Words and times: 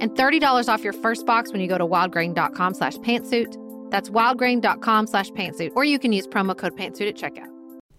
and 0.00 0.10
$30 0.12 0.68
off 0.68 0.82
your 0.82 0.92
first 0.92 1.24
box 1.24 1.52
when 1.52 1.60
you 1.60 1.68
go 1.68 1.78
to 1.78 1.86
wildgrain.com 1.86 2.74
slash 2.74 2.96
pantsuit. 2.96 3.56
That's 3.90 4.10
wildgrain.com 4.10 5.06
slash 5.06 5.30
pantsuit, 5.30 5.72
or 5.76 5.84
you 5.84 5.98
can 6.00 6.12
use 6.12 6.26
promo 6.26 6.56
code 6.56 6.76
pantsuit 6.76 7.08
at 7.08 7.16
checkout. 7.16 7.48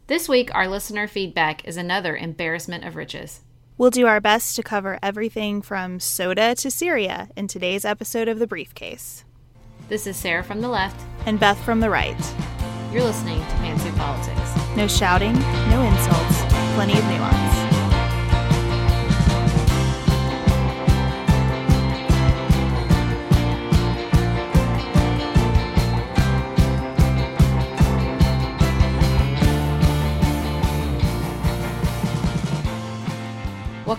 This 0.08 0.28
week, 0.28 0.54
our 0.54 0.68
listener 0.68 1.08
feedback 1.08 1.66
is 1.66 1.78
another 1.78 2.18
embarrassment 2.18 2.84
of 2.84 2.98
riches. 2.98 3.42
We'll 3.78 3.92
do 3.92 4.08
our 4.08 4.20
best 4.20 4.56
to 4.58 4.64
cover 4.64 5.00
everything 5.02 5.62
from 5.62 6.00
soda 6.00 6.54
to 6.56 6.70
Syria 6.70 7.30
in 7.38 7.48
today's 7.48 7.86
episode 7.86 8.28
of 8.28 8.38
The 8.38 8.48
Briefcase. 8.48 9.24
This 9.88 10.08
is 10.08 10.18
Sarah 10.18 10.44
from 10.44 10.62
the 10.62 10.70
left. 10.70 11.00
And 11.26 11.40
Beth 11.40 11.62
from 11.64 11.80
the 11.80 11.90
right. 11.90 12.20
You're 12.92 13.04
listening 13.04 13.40
to 13.40 13.56
Pantsuit 13.56 13.98
Politics. 13.98 14.76
No 14.76 14.88
shouting, 14.88 15.34
no 15.70 15.82
insults, 15.82 16.44
plenty 16.76 16.98
of 16.98 17.06
nuance. 17.06 17.81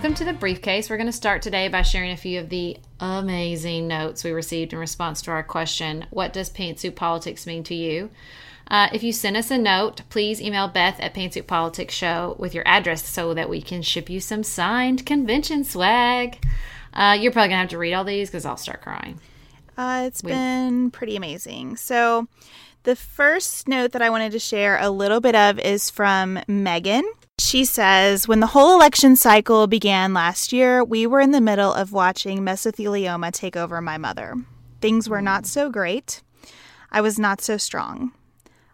Welcome 0.03 0.17
to 0.17 0.25
the 0.25 0.37
briefcase. 0.37 0.89
We're 0.89 0.97
going 0.97 1.07
to 1.07 1.13
start 1.13 1.41
today 1.41 1.69
by 1.69 1.81
sharing 1.81 2.11
a 2.11 2.17
few 2.17 2.37
of 2.41 2.49
the 2.49 2.75
amazing 2.99 3.87
notes 3.87 4.21
we 4.21 4.31
received 4.31 4.73
in 4.73 4.79
response 4.79 5.21
to 5.21 5.31
our 5.31 5.43
question 5.43 6.07
What 6.09 6.33
does 6.33 6.49
pantsuit 6.49 6.95
politics 6.95 7.47
mean 7.47 7.63
to 7.63 7.73
you? 7.73 8.09
Uh, 8.67 8.89
if 8.91 9.01
you 9.01 9.13
send 9.13 9.37
us 9.37 9.49
a 9.49 9.57
note, 9.57 10.01
please 10.09 10.41
email 10.41 10.67
Beth 10.67 10.99
at 10.99 11.13
Pantsuit 11.13 11.47
Politics 11.47 11.93
Show 11.93 12.35
with 12.37 12.53
your 12.53 12.67
address 12.67 13.07
so 13.07 13.33
that 13.33 13.49
we 13.49 13.61
can 13.61 13.81
ship 13.81 14.09
you 14.09 14.19
some 14.19 14.43
signed 14.43 15.05
convention 15.05 15.63
swag. 15.63 16.45
Uh, 16.93 17.17
you're 17.17 17.31
probably 17.31 17.47
going 17.47 17.59
to 17.59 17.61
have 17.61 17.69
to 17.69 17.77
read 17.77 17.93
all 17.93 18.03
these 18.03 18.29
because 18.29 18.45
I'll 18.45 18.57
start 18.57 18.81
crying. 18.81 19.21
Uh, 19.77 20.03
it's 20.05 20.21
we- 20.21 20.31
been 20.31 20.91
pretty 20.91 21.15
amazing. 21.15 21.77
So, 21.77 22.27
the 22.83 22.97
first 22.97 23.69
note 23.69 23.93
that 23.93 24.01
I 24.01 24.09
wanted 24.09 24.33
to 24.33 24.39
share 24.39 24.77
a 24.77 24.89
little 24.89 25.21
bit 25.21 25.33
of 25.33 25.59
is 25.59 25.89
from 25.89 26.41
Megan. 26.49 27.05
She 27.39 27.65
says, 27.65 28.27
When 28.27 28.41
the 28.41 28.47
whole 28.47 28.75
election 28.75 29.15
cycle 29.15 29.65
began 29.65 30.13
last 30.13 30.53
year, 30.53 30.83
we 30.83 31.07
were 31.07 31.19
in 31.19 31.31
the 31.31 31.41
middle 31.41 31.73
of 31.73 31.91
watching 31.91 32.39
mesothelioma 32.39 33.31
take 33.31 33.57
over 33.57 33.81
my 33.81 33.97
mother. 33.97 34.35
Things 34.81 35.09
were 35.09 35.21
not 35.21 35.47
so 35.47 35.69
great. 35.69 36.21
I 36.91 37.01
was 37.01 37.17
not 37.17 37.41
so 37.41 37.57
strong. 37.57 38.11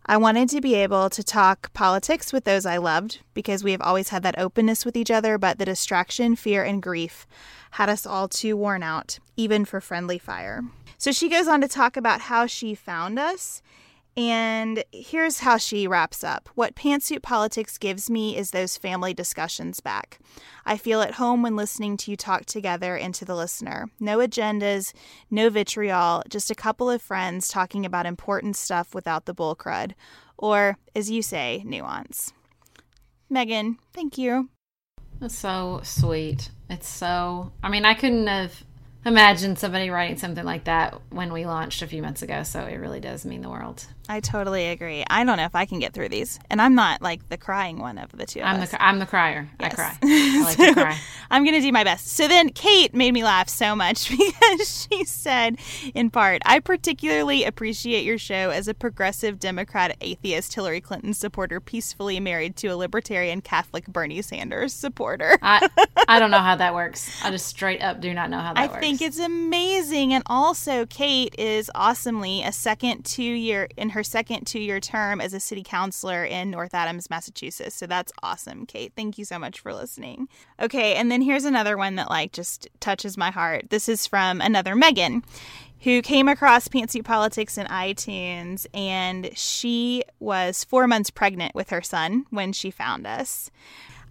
I 0.05 0.17
wanted 0.17 0.49
to 0.49 0.61
be 0.61 0.75
able 0.75 1.09
to 1.09 1.23
talk 1.23 1.71
politics 1.73 2.33
with 2.33 2.43
those 2.43 2.65
I 2.65 2.77
loved 2.77 3.19
because 3.33 3.63
we 3.63 3.71
have 3.71 3.81
always 3.81 4.09
had 4.09 4.23
that 4.23 4.39
openness 4.39 4.83
with 4.83 4.97
each 4.97 5.11
other, 5.11 5.37
but 5.37 5.57
the 5.57 5.65
distraction, 5.65 6.35
fear, 6.35 6.63
and 6.63 6.81
grief 6.81 7.27
had 7.71 7.89
us 7.89 8.05
all 8.05 8.27
too 8.27 8.57
worn 8.57 8.83
out, 8.83 9.19
even 9.37 9.63
for 9.63 9.79
friendly 9.79 10.17
fire. 10.17 10.63
So 10.97 11.11
she 11.11 11.29
goes 11.29 11.47
on 11.47 11.61
to 11.61 11.67
talk 11.67 11.95
about 11.95 12.21
how 12.21 12.45
she 12.45 12.75
found 12.75 13.19
us 13.19 13.61
and 14.17 14.83
here's 14.91 15.39
how 15.39 15.57
she 15.57 15.87
wraps 15.87 16.23
up 16.23 16.49
What 16.55 16.75
pantsuit 16.75 17.21
politics 17.21 17.77
gives 17.77 18.09
me 18.09 18.37
is 18.37 18.51
those 18.51 18.77
family 18.77 19.13
discussions 19.13 19.79
back. 19.79 20.19
I 20.65 20.77
feel 20.77 21.01
at 21.01 21.15
home 21.15 21.41
when 21.41 21.55
listening 21.55 21.97
to 21.97 22.11
you 22.11 22.17
talk 22.17 22.45
together 22.45 22.95
and 22.95 23.13
to 23.15 23.25
the 23.25 23.35
listener. 23.35 23.89
No 23.99 24.17
agendas, 24.17 24.93
no 25.31 25.49
vitriol, 25.49 26.23
just 26.29 26.51
a 26.51 26.55
couple 26.55 26.89
of 26.89 27.01
friends 27.01 27.47
talking 27.47 27.85
about 27.85 28.05
important 28.05 28.55
stuff 28.55 28.93
without 28.93 29.25
the 29.25 29.33
bull 29.33 29.55
crud. 29.55 29.93
Or, 30.37 30.77
as 30.95 31.11
you 31.11 31.21
say, 31.21 31.63
nuance. 31.65 32.33
Megan, 33.29 33.77
thank 33.93 34.17
you. 34.17 34.49
That's 35.19 35.37
so 35.37 35.81
sweet. 35.83 36.49
It's 36.69 36.87
so, 36.87 37.51
I 37.61 37.69
mean, 37.69 37.85
I 37.85 37.93
couldn't 37.93 38.27
have 38.27 38.63
imagined 39.05 39.59
somebody 39.59 39.89
writing 39.89 40.17
something 40.17 40.45
like 40.45 40.65
that 40.65 40.99
when 41.09 41.31
we 41.31 41.45
launched 41.45 41.81
a 41.81 41.87
few 41.87 42.01
months 42.01 42.21
ago, 42.21 42.43
so 42.43 42.61
it 42.61 42.75
really 42.75 42.99
does 42.99 43.25
mean 43.25 43.41
the 43.41 43.49
world. 43.49 43.85
I 44.09 44.21
totally 44.21 44.69
agree. 44.69 45.03
I 45.07 45.23
don't 45.23 45.37
know 45.37 45.45
if 45.45 45.53
I 45.53 45.65
can 45.65 45.77
get 45.77 45.93
through 45.93 46.09
these, 46.09 46.39
and 46.49 46.59
I'm 46.59 46.73
not 46.73 46.99
like 46.99 47.29
the 47.29 47.37
crying 47.37 47.77
one 47.77 47.99
of 47.99 48.11
the 48.11 48.25
two. 48.25 48.39
Of 48.39 48.47
I'm 48.47 48.59
us. 48.59 48.71
the 48.71 48.83
I'm 48.83 48.97
the 48.97 49.05
crier. 49.05 49.47
Yes. 49.59 49.71
I 49.71 49.75
cry. 49.75 49.97
I 50.03 50.41
like 50.43 50.57
so, 50.57 50.65
to 50.65 50.73
cry. 50.73 50.97
I'm 51.29 51.45
gonna 51.45 51.61
do 51.61 51.71
my 51.71 51.83
best. 51.83 52.07
So 52.07 52.27
then, 52.27 52.49
Kate 52.49 52.95
made 52.95 53.13
me 53.13 53.23
laugh 53.23 53.47
so 53.47 53.75
much 53.75 54.09
because 54.17 54.87
she 54.91 55.05
said, 55.05 55.59
in 55.93 56.09
part, 56.09 56.41
"I 56.43 56.59
particularly 56.59 57.43
appreciate 57.43 58.03
your 58.03 58.17
show 58.17 58.49
as 58.49 58.67
a 58.67 58.73
progressive 58.73 59.37
Democrat 59.37 59.95
atheist 60.01 60.55
Hillary 60.55 60.81
Clinton 60.81 61.13
supporter, 61.13 61.59
peacefully 61.59 62.19
married 62.19 62.55
to 62.57 62.69
a 62.69 62.75
libertarian 62.75 63.41
Catholic 63.41 63.85
Bernie 63.85 64.23
Sanders 64.23 64.73
supporter." 64.73 65.37
I 65.43 65.69
I 66.07 66.17
don't 66.17 66.31
know 66.31 66.39
how 66.39 66.55
that 66.55 66.73
works. 66.73 67.11
I 67.23 67.29
just 67.29 67.45
straight 67.45 67.83
up 67.83 68.01
do 68.01 68.11
not 68.15 68.31
know 68.31 68.39
how 68.39 68.53
that 68.53 68.59
I 68.59 68.65
works. 68.65 68.77
I 68.77 68.79
think 68.79 69.03
it's 69.03 69.19
amazing, 69.19 70.15
and 70.15 70.23
also 70.25 70.87
Kate 70.87 71.35
is 71.37 71.69
awesomely 71.75 72.41
a 72.41 72.51
second 72.51 73.05
two 73.05 73.21
year 73.21 73.67
in 73.77 73.89
her 73.89 73.98
her 73.99 74.03
second 74.03 74.47
two 74.47 74.61
year 74.61 74.79
term 74.79 75.19
as 75.19 75.33
a 75.33 75.41
city 75.41 75.61
councilor 75.61 76.23
in 76.23 76.49
North 76.49 76.73
Adams, 76.73 77.09
Massachusetts. 77.09 77.75
So 77.75 77.85
that's 77.85 78.13
awesome, 78.23 78.65
Kate. 78.65 78.93
Thank 78.95 79.17
you 79.17 79.25
so 79.25 79.37
much 79.37 79.59
for 79.59 79.73
listening. 79.73 80.29
Okay, 80.57 80.95
and 80.95 81.11
then 81.11 81.21
here's 81.21 81.43
another 81.43 81.77
one 81.77 81.95
that 81.95 82.09
like 82.09 82.31
just 82.31 82.69
touches 82.79 83.17
my 83.17 83.29
heart. 83.29 83.69
This 83.69 83.89
is 83.89 84.07
from 84.07 84.39
another 84.39 84.73
Megan 84.73 85.21
who 85.81 86.01
came 86.01 86.29
across 86.29 86.69
Pantsuit 86.69 87.03
Politics 87.03 87.57
in 87.57 87.67
iTunes, 87.67 88.67
and 88.73 89.37
she 89.37 90.03
was 90.19 90.63
four 90.63 90.87
months 90.87 91.09
pregnant 91.09 91.53
with 91.53 91.69
her 91.69 91.81
son 91.81 92.25
when 92.29 92.53
she 92.53 92.71
found 92.71 93.05
us. 93.05 93.51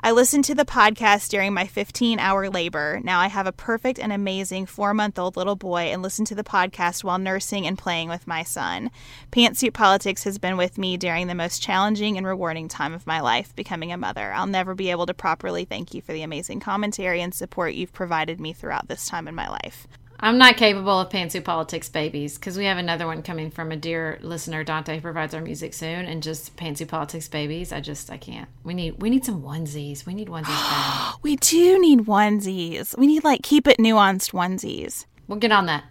I 0.00 0.12
listened 0.12 0.44
to 0.44 0.54
the 0.54 0.64
podcast 0.64 1.28
during 1.28 1.52
my 1.52 1.66
15 1.66 2.20
hour 2.20 2.48
labor. 2.48 3.00
Now 3.02 3.18
I 3.18 3.26
have 3.26 3.48
a 3.48 3.52
perfect 3.52 3.98
and 3.98 4.12
amazing 4.12 4.66
four 4.66 4.94
month 4.94 5.18
old 5.18 5.36
little 5.36 5.56
boy 5.56 5.90
and 5.92 6.02
listen 6.02 6.24
to 6.26 6.36
the 6.36 6.44
podcast 6.44 7.02
while 7.02 7.18
nursing 7.18 7.66
and 7.66 7.76
playing 7.76 8.08
with 8.08 8.26
my 8.26 8.44
son. 8.44 8.92
Pantsuit 9.32 9.72
Politics 9.72 10.22
has 10.22 10.38
been 10.38 10.56
with 10.56 10.78
me 10.78 10.96
during 10.96 11.26
the 11.26 11.34
most 11.34 11.60
challenging 11.60 12.16
and 12.16 12.24
rewarding 12.24 12.68
time 12.68 12.94
of 12.94 13.08
my 13.08 13.20
life, 13.20 13.54
becoming 13.56 13.90
a 13.90 13.98
mother. 13.98 14.32
I'll 14.32 14.46
never 14.46 14.76
be 14.76 14.92
able 14.92 15.06
to 15.06 15.14
properly 15.14 15.64
thank 15.64 15.92
you 15.92 16.00
for 16.00 16.12
the 16.12 16.22
amazing 16.22 16.60
commentary 16.60 17.20
and 17.20 17.34
support 17.34 17.74
you've 17.74 17.92
provided 17.92 18.40
me 18.40 18.52
throughout 18.52 18.86
this 18.86 19.08
time 19.08 19.26
in 19.26 19.34
my 19.34 19.48
life. 19.48 19.88
I'm 20.20 20.38
not 20.38 20.56
capable 20.56 20.98
of 20.98 21.10
pantsuit 21.10 21.44
politics 21.44 21.88
babies 21.88 22.36
because 22.36 22.58
we 22.58 22.64
have 22.64 22.78
another 22.78 23.06
one 23.06 23.22
coming 23.22 23.50
from 23.50 23.70
a 23.70 23.76
dear 23.76 24.18
listener, 24.20 24.64
Dante, 24.64 24.96
who 24.96 25.00
provides 25.00 25.32
our 25.32 25.40
music 25.40 25.74
soon, 25.74 26.06
and 26.06 26.22
just 26.22 26.56
pantsuit 26.56 26.88
politics 26.88 27.28
babies. 27.28 27.72
I 27.72 27.80
just 27.80 28.10
I 28.10 28.16
can't. 28.16 28.48
We 28.64 28.74
need 28.74 29.00
we 29.00 29.10
need 29.10 29.24
some 29.24 29.42
onesies. 29.42 30.06
We 30.06 30.14
need 30.14 30.28
onesies. 30.28 31.14
we 31.22 31.36
do 31.36 31.80
need 31.80 32.00
onesies. 32.00 32.98
We 32.98 33.06
need 33.06 33.22
like 33.22 33.42
keep 33.42 33.68
it 33.68 33.78
nuanced 33.78 34.32
onesies. 34.32 35.06
We'll 35.28 35.38
get 35.38 35.52
on 35.52 35.66
that. 35.66 35.84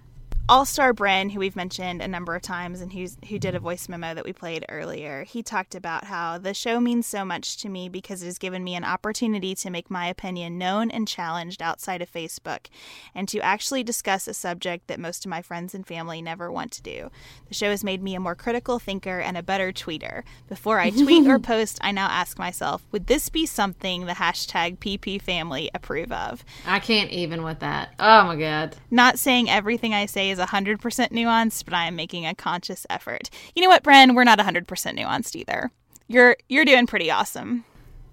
All 0.49 0.63
Star 0.63 0.93
Bren, 0.93 1.29
who 1.29 1.41
we've 1.41 1.57
mentioned 1.57 2.01
a 2.01 2.07
number 2.07 2.33
of 2.33 2.41
times 2.41 2.79
and 2.79 2.93
who's, 2.93 3.17
who 3.27 3.37
did 3.37 3.53
a 3.53 3.59
voice 3.59 3.89
memo 3.89 4.13
that 4.13 4.23
we 4.23 4.31
played 4.31 4.65
earlier, 4.69 5.25
he 5.25 5.43
talked 5.43 5.75
about 5.75 6.05
how 6.05 6.37
the 6.37 6.53
show 6.53 6.79
means 6.79 7.05
so 7.05 7.25
much 7.25 7.57
to 7.57 7.67
me 7.67 7.89
because 7.89 8.23
it 8.23 8.27
has 8.27 8.37
given 8.37 8.63
me 8.63 8.73
an 8.73 8.85
opportunity 8.85 9.53
to 9.55 9.69
make 9.69 9.91
my 9.91 10.07
opinion 10.07 10.57
known 10.57 10.89
and 10.89 11.05
challenged 11.05 11.61
outside 11.61 12.01
of 12.01 12.09
Facebook 12.09 12.67
and 13.13 13.27
to 13.27 13.41
actually 13.41 13.83
discuss 13.83 14.25
a 14.25 14.33
subject 14.33 14.87
that 14.87 15.01
most 15.01 15.25
of 15.25 15.29
my 15.29 15.41
friends 15.41 15.75
and 15.75 15.85
family 15.85 16.21
never 16.21 16.49
want 16.49 16.71
to 16.71 16.81
do. 16.81 17.11
The 17.49 17.53
show 17.53 17.69
has 17.69 17.83
made 17.83 18.01
me 18.01 18.15
a 18.15 18.19
more 18.21 18.35
critical 18.35 18.79
thinker 18.79 19.19
and 19.19 19.35
a 19.35 19.43
better 19.43 19.73
tweeter. 19.73 20.23
Before 20.47 20.79
I 20.79 20.91
tweet 20.91 21.27
or 21.27 21.39
post, 21.39 21.77
I 21.81 21.91
now 21.91 22.07
ask 22.07 22.39
myself, 22.39 22.85
would 22.93 23.07
this 23.07 23.27
be 23.27 23.45
something 23.45 24.05
the 24.05 24.13
hashtag 24.13 24.77
PP 24.77 25.21
family 25.21 25.69
approve 25.73 26.13
of? 26.13 26.45
I 26.65 26.79
can't 26.79 27.11
even 27.11 27.43
with 27.43 27.59
that. 27.59 27.89
Oh 27.99 28.23
my 28.23 28.37
God. 28.37 28.77
Not 28.89 29.19
saying 29.19 29.49
everything 29.49 29.93
I 29.93 30.05
say 30.05 30.29
is 30.29 30.36
is 30.37 30.45
100% 30.45 30.79
nuanced, 30.79 31.65
but 31.65 31.73
I 31.73 31.85
am 31.87 31.95
making 31.95 32.25
a 32.25 32.35
conscious 32.35 32.85
effort. 32.89 33.29
You 33.55 33.63
know 33.63 33.69
what, 33.69 33.83
Bren? 33.83 34.15
We're 34.15 34.23
not 34.23 34.39
100% 34.39 34.65
nuanced 34.65 35.35
either. 35.35 35.71
You're 36.07 36.37
you're 36.47 36.65
doing 36.65 36.87
pretty 36.87 37.11
awesome. 37.11 37.65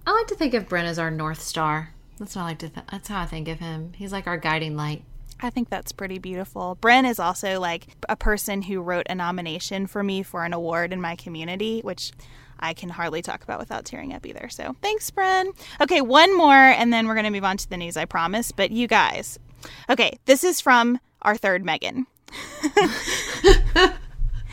I 0.07 0.13
like 0.13 0.27
to 0.27 0.35
think 0.35 0.53
of 0.55 0.69
Bren 0.69 0.85
as 0.85 0.99
our 0.99 1.11
north 1.11 1.41
star. 1.41 1.91
That's 2.19 2.35
what 2.37 2.43
I 2.43 2.45
like 2.47 2.59
to. 2.59 2.69
Th- 2.69 2.87
that's 2.91 3.09
how 3.09 3.23
I 3.23 3.27
think 3.27 3.49
of 3.49 3.61
him. 3.61 3.93
He's 3.95 4.13
like 4.13 4.27
our 4.27 4.37
guiding 4.37 4.77
light. 4.77 5.05
I 5.41 5.51
think 5.51 5.69
that's 5.69 5.93
pretty 5.93 6.19
beautiful. 6.19 6.77
Bren 6.81 7.09
is 7.09 7.19
also 7.19 7.61
like 7.61 7.87
a 8.09 8.17
person 8.17 8.63
who 8.63 8.81
wrote 8.81 9.07
a 9.09 9.15
nomination 9.15 9.87
for 9.87 10.03
me 10.03 10.23
for 10.23 10.45
an 10.45 10.53
award 10.53 10.93
in 10.93 11.01
my 11.01 11.17
community, 11.17 11.81
which 11.83 12.13
I 12.59 12.73
can 12.73 12.89
hardly 12.89 13.23
talk 13.23 13.43
about 13.43 13.59
without 13.59 13.85
tearing 13.85 14.13
up 14.13 14.27
either. 14.27 14.49
So 14.49 14.77
thanks, 14.81 15.11
Bren. 15.11 15.49
Okay, 15.81 16.01
one 16.01 16.37
more, 16.37 16.53
and 16.53 16.93
then 16.93 17.07
we're 17.07 17.15
going 17.15 17.25
to 17.25 17.31
move 17.31 17.45
on 17.45 17.57
to 17.59 17.69
the 17.69 17.77
news, 17.77 17.97
I 17.97 18.05
promise. 18.05 18.53
But 18.53 18.71
you 18.71 18.87
guys, 18.87 19.39
okay, 19.91 20.19
this 20.25 20.45
is 20.45 20.61
from 20.61 21.01
our 21.23 21.37
third 21.37 21.65
Megan. 21.65 22.07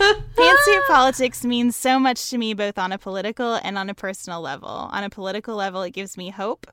Pantsuit 0.01 0.87
politics 0.87 1.45
means 1.45 1.75
so 1.75 1.99
much 1.99 2.29
to 2.29 2.37
me, 2.37 2.53
both 2.53 2.77
on 2.77 2.91
a 2.91 2.97
political 2.97 3.55
and 3.55 3.77
on 3.77 3.89
a 3.89 3.93
personal 3.93 4.41
level. 4.41 4.69
On 4.69 5.03
a 5.03 5.09
political 5.09 5.55
level, 5.55 5.83
it 5.83 5.91
gives 5.91 6.17
me 6.17 6.29
hope. 6.29 6.67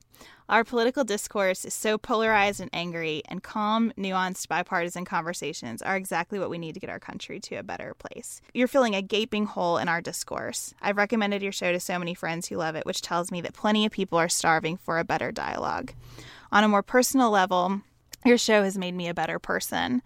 Our 0.48 0.64
political 0.64 1.04
discourse 1.04 1.66
is 1.66 1.74
so 1.74 1.98
polarized 1.98 2.58
and 2.60 2.70
angry, 2.72 3.22
and 3.28 3.42
calm, 3.42 3.92
nuanced, 3.98 4.48
bipartisan 4.48 5.04
conversations 5.04 5.82
are 5.82 5.94
exactly 5.94 6.38
what 6.38 6.48
we 6.48 6.56
need 6.56 6.72
to 6.72 6.80
get 6.80 6.88
our 6.88 6.98
country 6.98 7.38
to 7.40 7.56
a 7.56 7.62
better 7.62 7.94
place. 7.98 8.40
You're 8.54 8.66
filling 8.66 8.94
a 8.94 9.02
gaping 9.02 9.44
hole 9.44 9.76
in 9.76 9.88
our 9.88 10.00
discourse. 10.00 10.72
I've 10.80 10.96
recommended 10.96 11.42
your 11.42 11.52
show 11.52 11.70
to 11.72 11.80
so 11.80 11.98
many 11.98 12.14
friends 12.14 12.48
who 12.48 12.56
love 12.56 12.76
it, 12.76 12.86
which 12.86 13.02
tells 13.02 13.30
me 13.30 13.42
that 13.42 13.52
plenty 13.52 13.84
of 13.84 13.92
people 13.92 14.16
are 14.16 14.30
starving 14.30 14.78
for 14.78 14.98
a 14.98 15.04
better 15.04 15.30
dialogue. 15.30 15.92
On 16.50 16.64
a 16.64 16.68
more 16.68 16.82
personal 16.82 17.30
level, 17.30 17.82
your 18.24 18.38
show 18.38 18.62
has 18.62 18.78
made 18.78 18.94
me 18.94 19.06
a 19.08 19.14
better 19.14 19.38
person. 19.38 20.00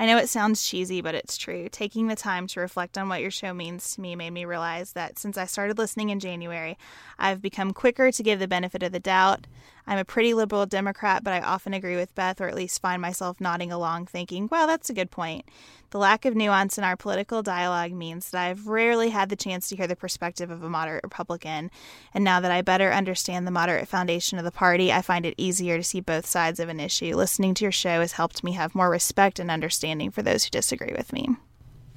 I 0.00 0.06
know 0.06 0.16
it 0.16 0.28
sounds 0.28 0.64
cheesy, 0.64 1.00
but 1.00 1.16
it's 1.16 1.36
true. 1.36 1.68
Taking 1.68 2.06
the 2.06 2.14
time 2.14 2.46
to 2.48 2.60
reflect 2.60 2.96
on 2.96 3.08
what 3.08 3.20
your 3.20 3.32
show 3.32 3.52
means 3.52 3.94
to 3.94 4.00
me 4.00 4.14
made 4.14 4.30
me 4.30 4.44
realize 4.44 4.92
that 4.92 5.18
since 5.18 5.36
I 5.36 5.46
started 5.46 5.76
listening 5.76 6.10
in 6.10 6.20
January, 6.20 6.78
I've 7.18 7.42
become 7.42 7.72
quicker 7.72 8.12
to 8.12 8.22
give 8.22 8.38
the 8.38 8.46
benefit 8.46 8.84
of 8.84 8.92
the 8.92 9.00
doubt. 9.00 9.48
I'm 9.88 9.98
a 9.98 10.04
pretty 10.04 10.34
liberal 10.34 10.66
Democrat, 10.66 11.24
but 11.24 11.32
I 11.32 11.40
often 11.40 11.72
agree 11.72 11.96
with 11.96 12.14
Beth, 12.14 12.42
or 12.42 12.46
at 12.46 12.54
least 12.54 12.82
find 12.82 13.00
myself 13.00 13.40
nodding 13.40 13.72
along, 13.72 14.06
thinking, 14.06 14.46
well, 14.52 14.66
that's 14.66 14.90
a 14.90 14.94
good 14.94 15.10
point. 15.10 15.46
The 15.90 15.98
lack 15.98 16.26
of 16.26 16.36
nuance 16.36 16.76
in 16.76 16.84
our 16.84 16.94
political 16.94 17.42
dialogue 17.42 17.92
means 17.92 18.28
that 18.30 18.46
I've 18.46 18.68
rarely 18.68 19.08
had 19.08 19.30
the 19.30 19.36
chance 19.36 19.66
to 19.68 19.76
hear 19.76 19.86
the 19.86 19.96
perspective 19.96 20.50
of 20.50 20.62
a 20.62 20.68
moderate 20.68 21.04
Republican, 21.04 21.70
and 22.12 22.22
now 22.22 22.38
that 22.38 22.52
I 22.52 22.60
better 22.60 22.92
understand 22.92 23.46
the 23.46 23.50
moderate 23.50 23.88
foundation 23.88 24.38
of 24.38 24.44
the 24.44 24.50
party, 24.50 24.92
I 24.92 25.00
find 25.00 25.24
it 25.24 25.32
easier 25.38 25.78
to 25.78 25.82
see 25.82 26.00
both 26.00 26.26
sides 26.26 26.60
of 26.60 26.68
an 26.68 26.80
issue. 26.80 27.16
Listening 27.16 27.54
to 27.54 27.64
your 27.64 27.72
show 27.72 28.00
has 28.00 28.12
helped 28.12 28.44
me 28.44 28.52
have 28.52 28.74
more 28.74 28.90
respect 28.90 29.38
and 29.38 29.50
understanding 29.50 29.87
for 30.10 30.22
those 30.22 30.44
who 30.44 30.50
disagree 30.50 30.94
with 30.96 31.12
me. 31.12 31.28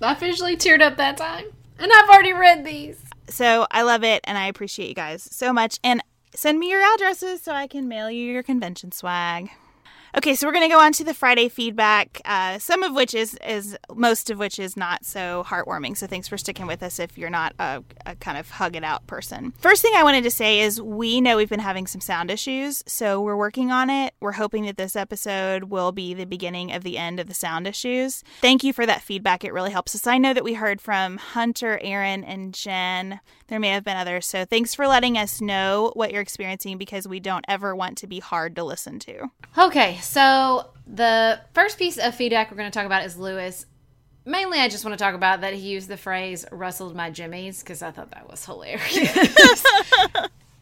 I 0.01 0.13
officially 0.13 0.57
teared 0.57 0.81
up 0.81 0.97
that 0.97 1.17
time, 1.17 1.45
and 1.77 1.91
I've 1.93 2.09
already 2.09 2.33
read 2.33 2.65
these. 2.65 2.99
So 3.27 3.67
I 3.71 3.83
love 3.83 4.03
it, 4.03 4.21
and 4.25 4.37
I 4.37 4.47
appreciate 4.47 4.89
you 4.89 4.95
guys 4.95 5.27
so 5.31 5.53
much. 5.53 5.79
And 5.83 6.01
Send 6.33 6.59
me 6.59 6.69
your 6.69 6.81
addresses 6.81 7.41
so 7.41 7.51
I 7.51 7.67
can 7.67 7.89
mail 7.89 8.09
you 8.09 8.31
your 8.31 8.43
convention 8.43 8.91
swag. 8.93 9.51
Okay, 10.17 10.35
so 10.35 10.45
we're 10.45 10.51
going 10.51 10.69
to 10.69 10.73
go 10.73 10.79
on 10.79 10.91
to 10.93 11.05
the 11.05 11.13
Friday 11.13 11.47
feedback, 11.47 12.19
uh, 12.25 12.59
some 12.59 12.83
of 12.83 12.93
which 12.93 13.13
is, 13.13 13.37
is, 13.47 13.77
most 13.95 14.29
of 14.29 14.37
which 14.37 14.59
is 14.59 14.75
not 14.75 15.05
so 15.05 15.45
heartwarming. 15.47 15.95
So 15.95 16.05
thanks 16.05 16.27
for 16.27 16.37
sticking 16.37 16.67
with 16.67 16.83
us 16.83 16.99
if 16.99 17.17
you're 17.17 17.29
not 17.29 17.53
a, 17.59 17.81
a, 18.05 18.15
kind 18.17 18.37
of 18.37 18.49
hug 18.49 18.75
it 18.75 18.83
out 18.83 19.07
person. 19.07 19.53
First 19.59 19.81
thing 19.81 19.93
I 19.95 20.03
wanted 20.03 20.25
to 20.25 20.31
say 20.31 20.59
is 20.59 20.81
we 20.81 21.21
know 21.21 21.37
we've 21.37 21.49
been 21.49 21.61
having 21.61 21.87
some 21.87 22.01
sound 22.01 22.29
issues, 22.29 22.83
so 22.85 23.21
we're 23.21 23.37
working 23.37 23.71
on 23.71 23.89
it. 23.89 24.13
We're 24.19 24.33
hoping 24.33 24.65
that 24.65 24.75
this 24.75 24.97
episode 24.97 25.65
will 25.65 25.93
be 25.93 26.13
the 26.13 26.25
beginning 26.25 26.73
of 26.73 26.83
the 26.83 26.97
end 26.97 27.21
of 27.21 27.27
the 27.27 27.33
sound 27.33 27.65
issues. 27.65 28.21
Thank 28.41 28.65
you 28.65 28.73
for 28.73 28.85
that 28.85 29.01
feedback. 29.01 29.45
It 29.45 29.53
really 29.53 29.71
helps 29.71 29.95
us. 29.95 30.07
I 30.07 30.17
know 30.17 30.33
that 30.33 30.43
we 30.43 30.55
heard 30.55 30.81
from 30.81 31.17
Hunter, 31.17 31.79
Aaron, 31.81 32.25
and 32.25 32.53
Jen. 32.53 33.21
There 33.51 33.59
may 33.59 33.71
have 33.71 33.83
been 33.83 33.97
others. 33.97 34.27
So 34.27 34.45
thanks 34.45 34.73
for 34.73 34.87
letting 34.87 35.17
us 35.17 35.41
know 35.41 35.91
what 35.93 36.13
you're 36.13 36.21
experiencing 36.21 36.77
because 36.77 37.05
we 37.05 37.19
don't 37.19 37.43
ever 37.49 37.75
want 37.75 37.97
to 37.97 38.07
be 38.07 38.19
hard 38.19 38.55
to 38.55 38.63
listen 38.63 38.97
to. 38.99 39.29
Okay, 39.57 39.97
so 39.97 40.69
the 40.87 41.41
first 41.53 41.77
piece 41.77 41.97
of 41.97 42.15
feedback 42.15 42.49
we're 42.49 42.55
going 42.55 42.71
to 42.71 42.73
talk 42.73 42.85
about 42.85 43.03
is 43.03 43.17
Lewis. 43.17 43.65
Mainly, 44.23 44.59
I 44.59 44.69
just 44.69 44.85
want 44.85 44.97
to 44.97 45.03
talk 45.03 45.15
about 45.15 45.41
that 45.41 45.53
he 45.53 45.67
used 45.67 45.89
the 45.89 45.97
phrase 45.97 46.45
"rustled 46.49 46.95
my 46.95 47.09
jimmies" 47.09 47.59
because 47.59 47.81
I 47.81 47.91
thought 47.91 48.11
that 48.11 48.29
was 48.29 48.45
hilarious. 48.45 49.65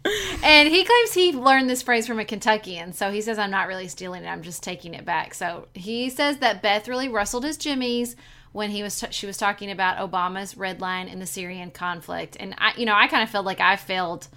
and 0.44 0.68
he 0.68 0.84
claims 0.84 1.14
he 1.14 1.32
learned 1.32 1.70
this 1.70 1.84
phrase 1.84 2.08
from 2.08 2.18
a 2.18 2.26
Kentuckian. 2.26 2.94
So 2.94 3.12
he 3.12 3.22
says, 3.22 3.38
I'm 3.38 3.52
not 3.52 3.68
really 3.68 3.88
stealing 3.88 4.24
it, 4.24 4.28
I'm 4.28 4.42
just 4.42 4.64
taking 4.64 4.96
it 4.96 5.06
back. 5.06 5.36
So 5.36 5.68
he 5.76 6.10
says 6.10 6.38
that 6.38 6.64
Beth 6.64 6.88
really 6.88 7.08
rustled 7.08 7.44
his 7.44 7.58
jimmies 7.58 8.16
when 8.52 8.72
he 8.72 8.84
was 8.84 9.00
t- 9.00 9.08
she 9.12 9.26
was 9.26 9.38
talking 9.38 9.72
about 9.72 9.98
Obama's 9.98 10.58
red 10.58 10.82
line 10.82 11.08
in 11.08 11.20
the 11.20 11.26
Syrian 11.26 11.72
conflict. 11.72 12.38
And 12.40 12.56
I 12.58 12.74
you 12.78 12.86
know, 12.86 12.96
I 12.96 13.08
kind 13.08 13.24
of 13.24 13.30
felt 13.30 13.46
like 13.46 13.60
I 13.60 13.76
failed 13.76 14.28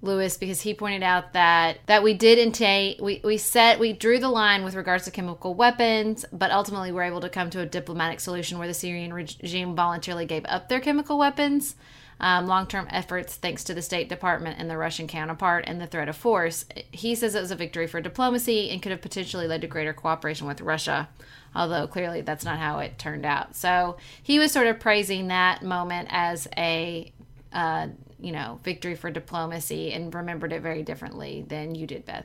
Lewis 0.00 0.36
because 0.36 0.60
he 0.60 0.74
pointed 0.74 1.02
out 1.02 1.32
that 1.32 1.78
that 1.86 2.02
we 2.02 2.14
did 2.14 2.38
intake 2.38 3.00
we 3.00 3.20
we 3.24 3.36
set 3.36 3.80
we 3.80 3.92
drew 3.92 4.18
the 4.18 4.28
line 4.28 4.62
with 4.64 4.74
regards 4.74 5.04
to 5.04 5.10
chemical 5.10 5.54
weapons, 5.54 6.24
but 6.32 6.50
ultimately 6.50 6.92
we're 6.92 7.02
able 7.02 7.20
to 7.20 7.28
come 7.28 7.50
to 7.50 7.60
a 7.60 7.66
diplomatic 7.66 8.20
solution 8.20 8.58
where 8.58 8.68
the 8.68 8.74
Syrian 8.74 9.12
regime 9.12 9.74
voluntarily 9.74 10.26
gave 10.26 10.44
up 10.46 10.68
their 10.68 10.80
chemical 10.80 11.18
weapons. 11.18 11.74
Um, 12.20 12.46
long 12.46 12.66
term 12.66 12.88
efforts 12.90 13.36
thanks 13.36 13.62
to 13.64 13.74
the 13.74 13.82
State 13.82 14.08
Department 14.08 14.58
and 14.58 14.68
the 14.68 14.76
Russian 14.76 15.06
counterpart 15.06 15.64
and 15.66 15.80
the 15.80 15.86
threat 15.86 16.08
of 16.08 16.16
force. 16.16 16.64
He 16.90 17.14
says 17.14 17.34
it 17.34 17.40
was 17.40 17.52
a 17.52 17.56
victory 17.56 17.86
for 17.86 18.00
diplomacy 18.00 18.70
and 18.70 18.82
could 18.82 18.90
have 18.92 19.02
potentially 19.02 19.46
led 19.46 19.60
to 19.60 19.68
greater 19.68 19.92
cooperation 19.92 20.46
with 20.46 20.60
Russia, 20.60 21.08
although 21.54 21.86
clearly 21.86 22.20
that's 22.20 22.44
not 22.44 22.58
how 22.58 22.78
it 22.78 22.98
turned 22.98 23.26
out. 23.26 23.56
So 23.56 23.96
he 24.22 24.38
was 24.38 24.52
sort 24.52 24.66
of 24.66 24.80
praising 24.80 25.28
that 25.28 25.62
moment 25.62 26.08
as 26.10 26.48
a 26.56 27.12
uh, 27.52 27.88
you 28.20 28.32
know, 28.32 28.58
victory 28.64 28.96
for 28.96 29.10
diplomacy 29.10 29.92
and 29.92 30.12
remembered 30.12 30.52
it 30.52 30.60
very 30.60 30.82
differently 30.82 31.44
than 31.46 31.74
you 31.74 31.86
did, 31.86 32.04
Beth. 32.04 32.24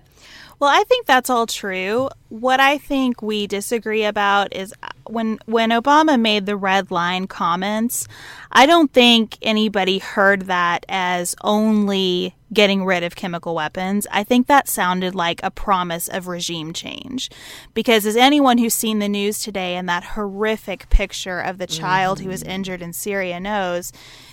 Well, 0.59 0.69
I 0.69 0.83
think 0.85 1.05
that's 1.05 1.29
all 1.29 1.45
true. 1.45 2.09
What 2.29 2.59
I 2.59 2.77
think 2.77 3.21
we 3.21 3.45
disagree 3.47 4.03
about 4.03 4.55
is 4.55 4.73
uh, 4.81 4.89
when 5.07 5.39
when 5.45 5.69
Obama 5.69 6.19
made 6.19 6.45
the 6.45 6.57
red 6.57 6.89
line 6.89 7.27
comments, 7.27 8.07
I 8.51 8.65
don't 8.65 8.91
think 8.91 9.37
anybody 9.41 9.99
heard 9.99 10.43
that 10.43 10.85
as 10.89 11.35
only 11.41 12.35
getting 12.53 12.85
rid 12.85 13.03
of 13.03 13.15
chemical 13.15 13.55
weapons. 13.55 14.07
I 14.11 14.23
think 14.23 14.47
that 14.47 14.67
sounded 14.67 15.15
like 15.15 15.41
a 15.43 15.51
promise 15.51 16.07
of 16.07 16.27
regime 16.27 16.73
change. 16.73 17.29
Because 17.73 18.05
as 18.05 18.15
anyone 18.15 18.57
who's 18.57 18.73
seen 18.73 18.99
the 18.99 19.09
news 19.09 19.39
today 19.39 19.75
and 19.75 19.89
that 19.89 20.03
horrific 20.03 20.89
picture 20.89 21.39
of 21.39 21.57
the 21.57 21.67
child 21.67 22.17
mm-hmm. 22.17 22.25
who 22.25 22.31
was 22.31 22.43
mm-hmm. 22.43 22.51
injured 22.51 22.81
in 22.81 22.93
Syria 22.93 23.39
knows, 23.39 23.91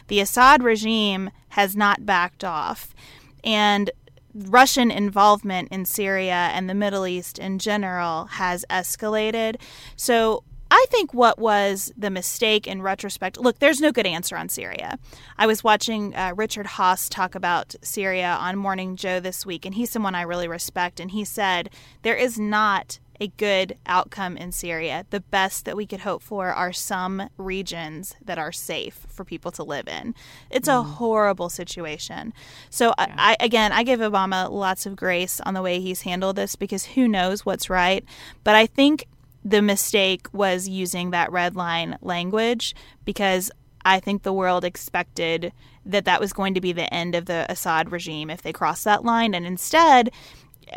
the 0.09 0.21
Assad 0.21 0.63
regime 0.63 1.31
has 1.51 1.75
not 1.75 2.07
backed 2.07 2.45
off. 2.45 2.95
And 3.43 3.91
Russian 4.35 4.91
involvement 4.91 5.69
in 5.73 5.85
Syria 5.85 6.51
and 6.53 6.69
the 6.69 6.75
Middle 6.75 7.07
East 7.07 7.39
in 7.39 7.59
general 7.59 8.27
has 8.27 8.65
escalated. 8.71 9.57
So 9.97 10.45
I 10.71 10.87
think 10.89 11.13
what 11.13 11.39
was 11.39 11.93
the 11.97 12.11
mistake 12.11 12.67
in 12.67 12.83
retrospect 12.83 13.39
look, 13.39 13.59
there's 13.59 13.81
no 13.81 13.93
good 13.93 14.07
answer 14.07 14.37
on 14.37 14.49
Syria. 14.49 14.99
I 15.37 15.47
was 15.47 15.65
watching 15.65 16.15
uh, 16.15 16.33
Richard 16.37 16.67
Haass 16.67 17.09
talk 17.09 17.35
about 17.35 17.75
Syria 17.83 18.37
on 18.41 18.57
Morning 18.57 18.97
Joe 18.97 19.21
this 19.21 19.45
week, 19.45 19.67
and 19.67 19.75
he's 19.75 19.91
someone 19.91 20.15
I 20.15 20.23
really 20.23 20.49
respect. 20.49 21.01
And 21.01 21.11
he 21.11 21.25
said, 21.25 21.71
There 22.03 22.15
is 22.15 22.39
not 22.39 23.01
a 23.21 23.29
good 23.29 23.77
outcome 23.87 24.37
in 24.37 24.51
Syria. 24.51 25.05
The 25.11 25.21
best 25.21 25.67
that 25.67 25.77
we 25.77 25.87
could 25.87 26.01
hope 26.01 26.23
for 26.23 26.49
are 26.53 26.73
some 26.73 27.29
regions 27.37 28.15
that 28.25 28.39
are 28.39 28.51
safe 28.51 29.07
for 29.09 29.25
people 29.25 29.51
to 29.53 29.63
live 29.63 29.87
in. 29.87 30.15
It's 30.51 30.69
mm. 30.69 30.81
a 30.81 30.83
horrible 30.83 31.51
situation. 31.51 32.33
So, 32.71 32.95
yeah. 32.99 33.15
I, 33.19 33.37
again, 33.39 33.73
I 33.73 33.83
give 33.83 34.01
Obama 34.01 34.51
lots 34.51 34.87
of 34.87 34.97
grace 34.97 35.41
on 35.43 35.53
the 35.55 35.63
way 35.63 35.81
he's 35.81 36.03
handled 36.03 36.37
this 36.37 36.57
because 36.57 36.87
who 36.87 37.07
knows 37.07 37.45
what's 37.45 37.69
right. 37.69 38.05
But 38.43 38.55
I 38.55 38.67
think 38.67 39.07
the 39.45 39.63
mistake 39.63 40.27
was 40.33 40.69
using 40.69 41.11
that 41.11 41.33
red 41.33 41.57
line 41.57 41.99
language 42.03 42.75
because 43.05 43.51
I 43.85 44.01
think 44.01 44.23
the 44.23 44.33
world 44.33 44.65
expected 44.65 45.53
that 45.87 46.05
that 46.05 46.21
was 46.21 46.33
going 46.33 46.55
to 46.55 46.61
be 46.61 46.73
the 46.73 46.93
end 46.93 47.15
of 47.15 47.27
the 47.27 47.47
Assad 47.49 47.91
regime 47.91 48.31
if 48.31 48.43
they 48.43 48.53
crossed 48.53 48.85
that 48.85 49.05
line. 49.05 49.35
And 49.35 49.47
instead, 49.47 50.11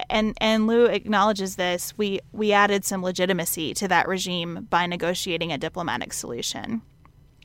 and 0.10 0.36
and 0.39 0.65
Lou 0.65 0.86
acknowledges 0.86 1.55
this. 1.55 1.96
We 1.98 2.20
we 2.32 2.51
added 2.51 2.86
some 2.86 3.03
legitimacy 3.03 3.74
to 3.75 3.88
that 3.89 4.08
regime 4.08 4.67
by 4.70 4.88
negotiating 4.88 5.51
a 5.51 5.58
diplomatic 5.58 6.13
solution. 6.13 6.82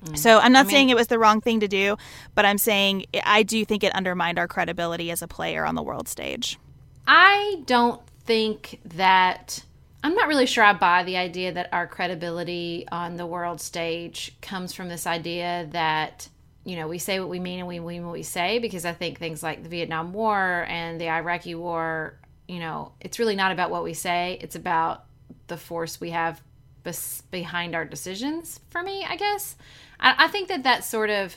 Mm. 0.04 0.16
So 0.16 0.38
I'm 0.38 0.52
not 0.52 0.60
I 0.60 0.62
mean, 0.62 0.70
saying 0.70 0.90
it 0.90 0.96
was 0.96 1.08
the 1.08 1.18
wrong 1.18 1.40
thing 1.40 1.60
to 1.60 1.68
do, 1.68 1.96
but 2.34 2.44
I'm 2.44 2.58
saying 2.58 3.06
I 3.24 3.42
do 3.42 3.64
think 3.64 3.84
it 3.84 3.94
undermined 3.94 4.38
our 4.38 4.48
credibility 4.48 5.10
as 5.10 5.22
a 5.22 5.28
player 5.28 5.66
on 5.66 5.74
the 5.74 5.82
world 5.82 6.08
stage. 6.08 6.58
I 7.06 7.62
don't 7.66 8.00
think 8.24 8.80
that 8.84 9.64
I'm 10.02 10.14
not 10.14 10.28
really 10.28 10.46
sure 10.46 10.64
I 10.64 10.72
buy 10.74 11.02
the 11.02 11.16
idea 11.16 11.52
that 11.52 11.68
our 11.72 11.86
credibility 11.86 12.86
on 12.90 13.16
the 13.16 13.26
world 13.26 13.60
stage 13.60 14.36
comes 14.40 14.72
from 14.72 14.88
this 14.88 15.06
idea 15.06 15.68
that 15.72 16.28
you 16.64 16.76
know 16.76 16.86
we 16.86 16.98
say 16.98 17.18
what 17.20 17.28
we 17.28 17.40
mean 17.40 17.58
and 17.58 17.68
we 17.68 17.80
mean 17.80 18.04
what 18.04 18.12
we 18.12 18.22
say 18.22 18.58
because 18.58 18.84
I 18.84 18.92
think 18.92 19.18
things 19.18 19.42
like 19.42 19.62
the 19.62 19.68
Vietnam 19.68 20.12
War 20.12 20.64
and 20.68 21.00
the 21.00 21.08
Iraqi 21.10 21.54
War 21.54 22.18
you 22.48 22.58
know, 22.58 22.92
it's 23.00 23.18
really 23.18 23.36
not 23.36 23.52
about 23.52 23.70
what 23.70 23.84
we 23.84 23.94
say, 23.94 24.38
it's 24.40 24.56
about 24.56 25.04
the 25.46 25.56
force 25.56 26.00
we 26.00 26.10
have 26.10 26.42
bes- 26.82 27.22
behind 27.30 27.74
our 27.74 27.84
decisions 27.84 28.58
for 28.70 28.82
me, 28.82 29.06
I 29.08 29.16
guess. 29.16 29.56
I, 30.00 30.24
I 30.24 30.28
think 30.28 30.48
that 30.48 30.64
that 30.64 30.84
sort 30.84 31.10
of 31.10 31.36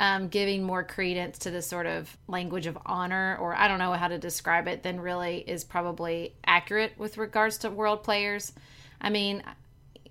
um, 0.00 0.26
giving 0.28 0.64
more 0.64 0.82
credence 0.82 1.38
to 1.40 1.50
the 1.52 1.62
sort 1.62 1.86
of 1.86 2.16
language 2.26 2.66
of 2.66 2.76
honor, 2.84 3.38
or 3.40 3.54
I 3.54 3.68
don't 3.68 3.78
know 3.78 3.92
how 3.92 4.08
to 4.08 4.18
describe 4.18 4.66
it, 4.66 4.82
than 4.82 4.98
really 4.98 5.38
is 5.38 5.62
probably 5.62 6.34
accurate 6.44 6.94
with 6.98 7.18
regards 7.18 7.58
to 7.58 7.70
world 7.70 8.02
players. 8.02 8.52
I 9.00 9.10
mean, 9.10 9.44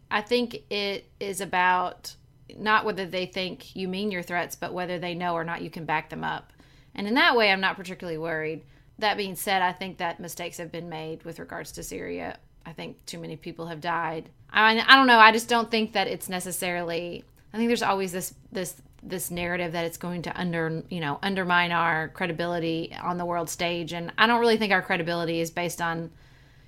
I 0.10 0.22
think 0.22 0.63
it 0.69 1.10
is 1.19 1.41
about 1.41 2.15
not 2.55 2.86
whether 2.86 3.05
they 3.05 3.25
think 3.25 3.75
you 3.75 3.88
mean 3.88 4.12
your 4.12 4.24
threats, 4.24 4.55
but 4.55 4.74
whether 4.74 4.98
they 4.98 5.13
know 5.13 5.34
or 5.34 5.43
not 5.43 5.62
you 5.62 5.69
can 5.69 5.86
back 5.86 6.10
them 6.10 6.24
up. 6.24 6.53
And 6.96 7.08
in 7.08 7.15
that 7.15 7.36
way, 7.36 7.51
I'm 7.51 7.62
not 7.62 7.75
particularly 7.75 8.17
worried 8.17 8.62
that 9.00 9.17
being 9.17 9.36
said, 9.36 9.62
I 9.62 9.72
think 9.72 9.98
that 9.98 10.19
mistakes 10.19 10.58
have 10.58 10.72
been 10.72 10.89
made 10.89 11.24
with 11.24 11.39
regards 11.39 11.72
to 11.74 11.84
Syria. 11.84 12.38
I 12.65 12.74
think 12.74 13.03
too 13.05 13.17
many 13.17 13.36
people 13.36 13.67
have 13.67 13.81
died. 13.81 14.29
I 14.51 14.75
mean, 14.75 14.84
I 14.88 14.96
don't 14.96 15.08
know. 15.08 15.19
I 15.19 15.31
just 15.31 15.50
don't 15.50 15.72
think 15.72 15.93
that 15.93 16.08
it's 16.08 16.29
necessarily. 16.29 17.24
I 17.53 17.58
think 17.58 17.69
there's 17.69 17.81
always 17.81 18.12
this 18.12 18.34
this 18.51 18.75
this 19.01 19.32
narrative 19.32 19.72
that 19.74 19.86
it's 19.86 19.98
going 19.98 20.24
to 20.24 20.39
under 20.39 20.84
you 20.89 21.00
know 21.00 21.20
undermine 21.22 21.72
our 21.72 22.10
credibility 22.10 22.96
on 23.01 23.18
the 23.18 23.25
world 23.25 23.50
stage, 23.50 23.94
and 23.94 24.12
I 24.18 24.27
don't 24.27 24.39
really 24.39 24.58
think 24.58 24.72
our 24.72 24.82
credibility 24.82 25.39
is 25.39 25.51
based 25.51 25.82
on. 25.82 26.12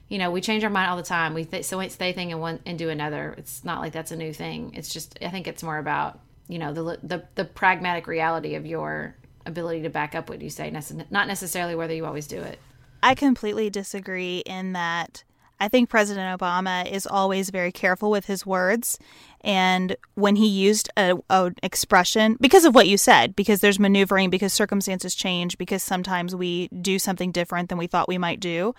You 0.07 0.17
know, 0.17 0.29
we 0.29 0.41
change 0.41 0.61
our 0.65 0.69
mind 0.69 0.89
all 0.89 0.97
the 0.97 1.03
time. 1.03 1.33
We 1.33 1.45
th- 1.45 1.63
so 1.63 1.77
we 1.77 1.87
say 1.87 2.11
thing 2.11 2.33
and 2.33 2.41
one 2.41 2.59
and 2.65 2.77
do 2.77 2.89
another. 2.89 3.33
It's 3.37 3.63
not 3.63 3.79
like 3.79 3.93
that's 3.93 4.11
a 4.11 4.17
new 4.17 4.33
thing. 4.33 4.73
It's 4.75 4.93
just 4.93 5.17
I 5.21 5.29
think 5.29 5.47
it's 5.47 5.63
more 5.63 5.77
about 5.77 6.19
you 6.47 6.59
know 6.59 6.73
the 6.73 6.99
the 7.01 7.23
the 7.35 7.45
pragmatic 7.45 8.07
reality 8.07 8.55
of 8.55 8.65
your 8.65 9.15
ability 9.45 9.83
to 9.83 9.89
back 9.89 10.15
up 10.15 10.29
what 10.29 10.41
you 10.41 10.49
say, 10.49 10.69
not 11.09 11.27
necessarily 11.27 11.75
whether 11.75 11.93
you 11.93 12.05
always 12.05 12.27
do 12.27 12.41
it. 12.41 12.59
I 13.03 13.15
completely 13.15 13.69
disagree 13.69 14.39
in 14.39 14.73
that 14.73 15.23
I 15.61 15.67
think 15.67 15.89
President 15.89 16.39
Obama 16.39 16.91
is 16.91 17.05
always 17.05 17.51
very 17.51 17.71
careful 17.71 18.09
with 18.09 18.25
his 18.25 18.47
words. 18.47 18.97
And 19.41 19.95
when 20.15 20.35
he 20.35 20.47
used 20.47 20.89
a, 20.97 21.15
a, 21.29 21.51
expression, 21.61 22.35
because 22.41 22.65
of 22.65 22.73
what 22.73 22.87
you 22.87 22.97
said, 22.97 23.35
because 23.35 23.61
there's 23.61 23.77
maneuvering, 23.77 24.31
because 24.31 24.53
circumstances 24.53 25.13
change, 25.13 25.59
because 25.59 25.83
sometimes 25.83 26.35
we 26.35 26.67
do 26.69 26.97
something 26.97 27.31
different 27.31 27.69
than 27.69 27.77
we 27.77 27.85
thought 27.85 28.07
we 28.07 28.17
might 28.17 28.39
do. 28.39 28.73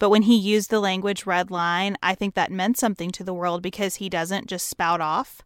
But 0.00 0.10
when 0.10 0.22
he 0.22 0.36
used 0.36 0.68
the 0.68 0.80
language 0.80 1.26
red 1.26 1.52
line, 1.52 1.96
I 2.02 2.16
think 2.16 2.34
that 2.34 2.50
meant 2.50 2.76
something 2.76 3.12
to 3.12 3.22
the 3.22 3.32
world 3.32 3.62
because 3.62 3.94
he 3.94 4.08
doesn't 4.08 4.48
just 4.48 4.66
spout 4.66 5.00
off. 5.00 5.42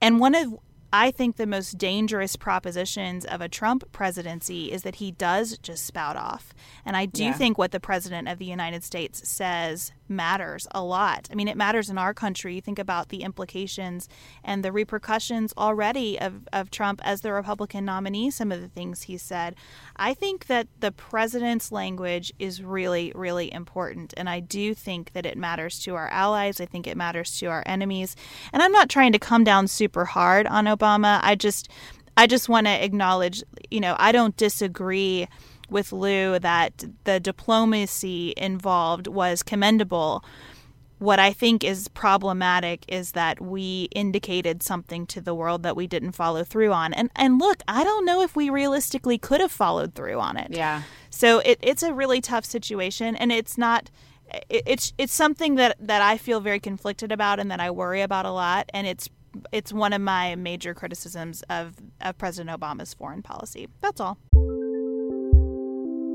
And 0.00 0.20
one 0.20 0.36
of 0.36 0.56
I 0.92 1.10
think 1.10 1.36
the 1.36 1.46
most 1.46 1.78
dangerous 1.78 2.36
propositions 2.36 3.24
of 3.24 3.40
a 3.40 3.48
Trump 3.48 3.90
presidency 3.92 4.72
is 4.72 4.82
that 4.82 4.96
he 4.96 5.12
does 5.12 5.56
just 5.58 5.86
spout 5.86 6.16
off. 6.16 6.52
And 6.84 6.96
I 6.96 7.06
do 7.06 7.24
yeah. 7.24 7.32
think 7.32 7.58
what 7.58 7.70
the 7.70 7.80
president 7.80 8.28
of 8.28 8.38
the 8.38 8.44
United 8.44 8.82
States 8.82 9.28
says 9.28 9.92
matters 10.10 10.66
a 10.72 10.82
lot. 10.82 11.28
I 11.30 11.34
mean, 11.34 11.48
it 11.48 11.56
matters 11.56 11.88
in 11.88 11.96
our 11.96 12.12
country. 12.12 12.56
You 12.56 12.60
think 12.60 12.78
about 12.78 13.08
the 13.08 13.22
implications 13.22 14.08
and 14.44 14.64
the 14.64 14.72
repercussions 14.72 15.54
already 15.56 16.20
of, 16.20 16.48
of 16.52 16.70
Trump 16.70 17.00
as 17.04 17.20
the 17.20 17.32
Republican 17.32 17.84
nominee, 17.84 18.30
some 18.30 18.52
of 18.52 18.60
the 18.60 18.68
things 18.68 19.02
he 19.02 19.16
said. 19.16 19.54
I 19.96 20.12
think 20.14 20.46
that 20.46 20.66
the 20.80 20.92
president's 20.92 21.72
language 21.72 22.32
is 22.38 22.62
really, 22.62 23.12
really 23.14 23.52
important. 23.52 24.12
And 24.16 24.28
I 24.28 24.40
do 24.40 24.74
think 24.74 25.12
that 25.12 25.24
it 25.24 25.38
matters 25.38 25.78
to 25.80 25.94
our 25.94 26.08
allies. 26.08 26.60
I 26.60 26.66
think 26.66 26.86
it 26.86 26.96
matters 26.96 27.38
to 27.38 27.46
our 27.46 27.62
enemies. 27.66 28.16
And 28.52 28.62
I'm 28.62 28.72
not 28.72 28.90
trying 28.90 29.12
to 29.12 29.18
come 29.18 29.44
down 29.44 29.68
super 29.68 30.04
hard 30.04 30.46
on 30.46 30.64
Obama. 30.66 31.20
I 31.22 31.34
just. 31.34 31.68
I 32.16 32.26
just 32.26 32.50
want 32.50 32.66
to 32.66 32.84
acknowledge, 32.84 33.42
you 33.70 33.80
know, 33.80 33.96
I 33.98 34.12
don't 34.12 34.36
disagree 34.36 35.26
with 35.70 35.92
Lou 35.92 36.38
that 36.38 36.84
the 37.04 37.20
diplomacy 37.20 38.34
involved 38.36 39.06
was 39.06 39.42
commendable. 39.42 40.24
What 40.98 41.18
I 41.18 41.32
think 41.32 41.64
is 41.64 41.88
problematic 41.88 42.84
is 42.88 43.12
that 43.12 43.40
we 43.40 43.88
indicated 43.92 44.62
something 44.62 45.06
to 45.06 45.20
the 45.20 45.34
world 45.34 45.62
that 45.62 45.74
we 45.74 45.86
didn't 45.86 46.12
follow 46.12 46.44
through 46.44 46.72
on. 46.72 46.92
And 46.92 47.10
and 47.16 47.38
look, 47.38 47.62
I 47.66 47.84
don't 47.84 48.04
know 48.04 48.20
if 48.20 48.36
we 48.36 48.50
realistically 48.50 49.16
could 49.16 49.40
have 49.40 49.52
followed 49.52 49.94
through 49.94 50.20
on 50.20 50.36
it. 50.36 50.48
Yeah. 50.50 50.82
So 51.08 51.38
it, 51.40 51.58
it's 51.62 51.82
a 51.82 51.94
really 51.94 52.20
tough 52.20 52.44
situation 52.44 53.16
and 53.16 53.32
it's 53.32 53.56
not 53.56 53.90
it, 54.50 54.62
it's 54.66 54.92
it's 54.98 55.14
something 55.14 55.54
that, 55.54 55.76
that 55.80 56.02
I 56.02 56.18
feel 56.18 56.40
very 56.40 56.60
conflicted 56.60 57.12
about 57.12 57.40
and 57.40 57.50
that 57.50 57.60
I 57.60 57.70
worry 57.70 58.02
about 58.02 58.26
a 58.26 58.30
lot 58.30 58.68
and 58.74 58.86
it's 58.86 59.08
it's 59.52 59.72
one 59.72 59.92
of 59.92 60.00
my 60.00 60.34
major 60.34 60.74
criticisms 60.74 61.42
of, 61.48 61.76
of 62.00 62.18
President 62.18 62.58
Obama's 62.58 62.94
foreign 62.94 63.22
policy. 63.22 63.68
That's 63.80 64.00
all. 64.00 64.18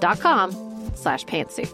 dot 0.00 0.20
com 0.20 0.52
slash 0.94 1.24
pantsuit. 1.24 1.72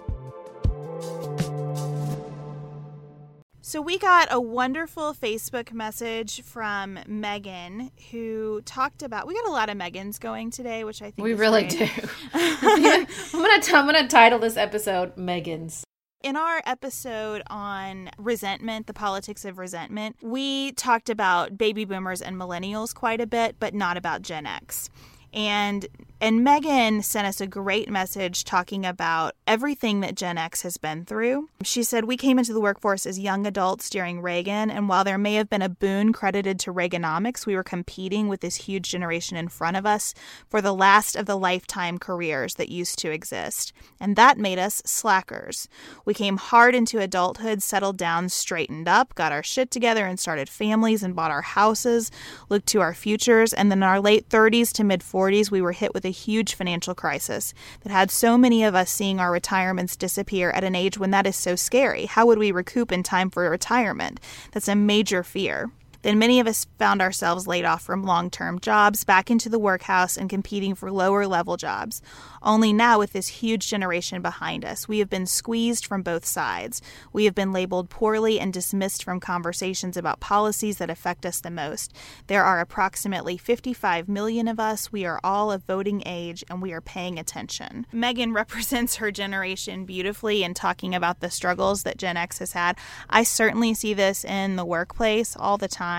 So 3.62 3.80
we 3.80 3.98
got 3.98 4.26
a 4.32 4.40
wonderful 4.40 5.14
Facebook 5.14 5.72
message 5.72 6.42
from 6.42 6.98
Megan 7.06 7.92
who 8.10 8.62
talked 8.62 9.00
about. 9.00 9.28
We 9.28 9.34
got 9.34 9.46
a 9.46 9.52
lot 9.52 9.68
of 9.70 9.76
Megans 9.76 10.18
going 10.18 10.50
today, 10.50 10.82
which 10.82 11.00
I 11.02 11.12
think 11.12 11.24
we 11.24 11.34
is 11.34 11.38
really 11.38 11.68
great. 11.68 11.78
do. 11.78 12.08
I'm 12.34 13.06
gonna 13.32 13.60
t- 13.62 13.72
I'm 13.72 13.86
gonna 13.86 14.08
title 14.08 14.40
this 14.40 14.56
episode 14.56 15.16
Megan's. 15.16 15.84
In 16.24 16.34
our 16.34 16.60
episode 16.66 17.42
on 17.46 18.10
resentment, 18.18 18.88
the 18.88 18.92
politics 18.92 19.44
of 19.44 19.56
resentment, 19.56 20.16
we 20.20 20.72
talked 20.72 21.08
about 21.08 21.56
baby 21.56 21.84
boomers 21.84 22.20
and 22.20 22.34
millennials 22.36 22.92
quite 22.92 23.20
a 23.20 23.26
bit, 23.26 23.54
but 23.60 23.72
not 23.72 23.96
about 23.96 24.22
Gen 24.22 24.46
X. 24.46 24.90
And 25.32 25.86
and 26.20 26.44
Megan 26.44 27.02
sent 27.02 27.26
us 27.26 27.40
a 27.40 27.46
great 27.46 27.88
message 27.88 28.44
talking 28.44 28.84
about 28.84 29.34
everything 29.46 30.00
that 30.00 30.14
Gen 30.14 30.36
X 30.36 30.62
has 30.62 30.76
been 30.76 31.04
through. 31.04 31.48
She 31.62 31.82
said, 31.82 32.04
We 32.04 32.16
came 32.16 32.38
into 32.38 32.52
the 32.52 32.60
workforce 32.60 33.06
as 33.06 33.18
young 33.18 33.46
adults 33.46 33.88
during 33.88 34.20
Reagan, 34.20 34.70
and 34.70 34.88
while 34.88 35.02
there 35.02 35.18
may 35.18 35.34
have 35.34 35.48
been 35.48 35.62
a 35.62 35.68
boon 35.68 36.12
credited 36.12 36.60
to 36.60 36.72
Reaganomics, 36.72 37.46
we 37.46 37.56
were 37.56 37.62
competing 37.62 38.28
with 38.28 38.40
this 38.40 38.56
huge 38.56 38.90
generation 38.90 39.36
in 39.36 39.48
front 39.48 39.76
of 39.76 39.86
us 39.86 40.14
for 40.48 40.60
the 40.60 40.74
last 40.74 41.16
of 41.16 41.26
the 41.26 41.38
lifetime 41.38 41.98
careers 41.98 42.54
that 42.56 42.68
used 42.68 42.98
to 42.98 43.10
exist. 43.10 43.72
And 43.98 44.14
that 44.16 44.38
made 44.38 44.58
us 44.58 44.82
slackers. 44.84 45.68
We 46.04 46.14
came 46.14 46.36
hard 46.36 46.74
into 46.74 46.98
adulthood, 46.98 47.62
settled 47.62 47.96
down, 47.96 48.28
straightened 48.28 48.88
up, 48.88 49.14
got 49.14 49.32
our 49.32 49.42
shit 49.42 49.70
together, 49.70 50.04
and 50.04 50.20
started 50.20 50.48
families 50.48 51.02
and 51.02 51.16
bought 51.16 51.30
our 51.30 51.42
houses, 51.42 52.10
looked 52.48 52.66
to 52.68 52.80
our 52.80 52.94
futures, 52.94 53.52
and 53.52 53.70
then 53.70 53.78
in 53.78 53.84
our 53.84 54.00
late 54.00 54.28
30s 54.28 54.72
to 54.74 54.84
mid 54.84 55.00
40s, 55.00 55.50
we 55.50 55.62
were 55.62 55.72
hit 55.72 55.94
with 55.94 56.04
a 56.04 56.09
huge 56.10 56.54
financial 56.54 56.94
crisis 56.94 57.54
that 57.82 57.92
had 57.92 58.10
so 58.10 58.36
many 58.36 58.64
of 58.64 58.74
us 58.74 58.90
seeing 58.90 59.20
our 59.20 59.30
retirements 59.30 59.96
disappear 59.96 60.50
at 60.50 60.64
an 60.64 60.74
age 60.74 60.98
when 60.98 61.10
that 61.10 61.26
is 61.26 61.36
so 61.36 61.56
scary. 61.56 62.06
How 62.06 62.26
would 62.26 62.38
we 62.38 62.52
recoup 62.52 62.92
in 62.92 63.02
time 63.02 63.30
for 63.30 63.48
retirement? 63.48 64.20
That's 64.52 64.68
a 64.68 64.74
major 64.74 65.22
fear. 65.22 65.70
Then 66.02 66.18
many 66.18 66.40
of 66.40 66.46
us 66.46 66.66
found 66.78 67.02
ourselves 67.02 67.46
laid 67.46 67.64
off 67.64 67.82
from 67.82 68.02
long 68.02 68.30
term 68.30 68.58
jobs, 68.58 69.04
back 69.04 69.30
into 69.30 69.48
the 69.48 69.58
workhouse, 69.58 70.16
and 70.16 70.30
competing 70.30 70.74
for 70.74 70.90
lower 70.90 71.26
level 71.26 71.56
jobs. 71.56 72.00
Only 72.42 72.72
now, 72.72 72.98
with 72.98 73.12
this 73.12 73.28
huge 73.28 73.68
generation 73.68 74.22
behind 74.22 74.64
us, 74.64 74.88
we 74.88 74.98
have 75.00 75.10
been 75.10 75.26
squeezed 75.26 75.84
from 75.84 76.02
both 76.02 76.24
sides. 76.24 76.80
We 77.12 77.26
have 77.26 77.34
been 77.34 77.52
labeled 77.52 77.90
poorly 77.90 78.40
and 78.40 78.52
dismissed 78.52 79.04
from 79.04 79.20
conversations 79.20 79.96
about 79.96 80.20
policies 80.20 80.78
that 80.78 80.88
affect 80.88 81.26
us 81.26 81.40
the 81.40 81.50
most. 81.50 81.94
There 82.28 82.44
are 82.44 82.60
approximately 82.60 83.36
55 83.36 84.08
million 84.08 84.48
of 84.48 84.58
us. 84.58 84.90
We 84.90 85.04
are 85.04 85.20
all 85.22 85.52
of 85.52 85.64
voting 85.64 86.02
age 86.06 86.42
and 86.48 86.62
we 86.62 86.72
are 86.72 86.80
paying 86.80 87.18
attention. 87.18 87.86
Megan 87.92 88.32
represents 88.40 88.96
her 88.96 89.10
generation 89.10 89.84
beautifully 89.84 90.42
in 90.42 90.54
talking 90.54 90.94
about 90.94 91.20
the 91.20 91.30
struggles 91.30 91.82
that 91.82 91.98
Gen 91.98 92.16
X 92.16 92.38
has 92.38 92.52
had. 92.52 92.78
I 93.10 93.22
certainly 93.22 93.74
see 93.74 93.92
this 93.92 94.24
in 94.24 94.56
the 94.56 94.64
workplace 94.64 95.36
all 95.38 95.58
the 95.58 95.68
time. 95.68 95.89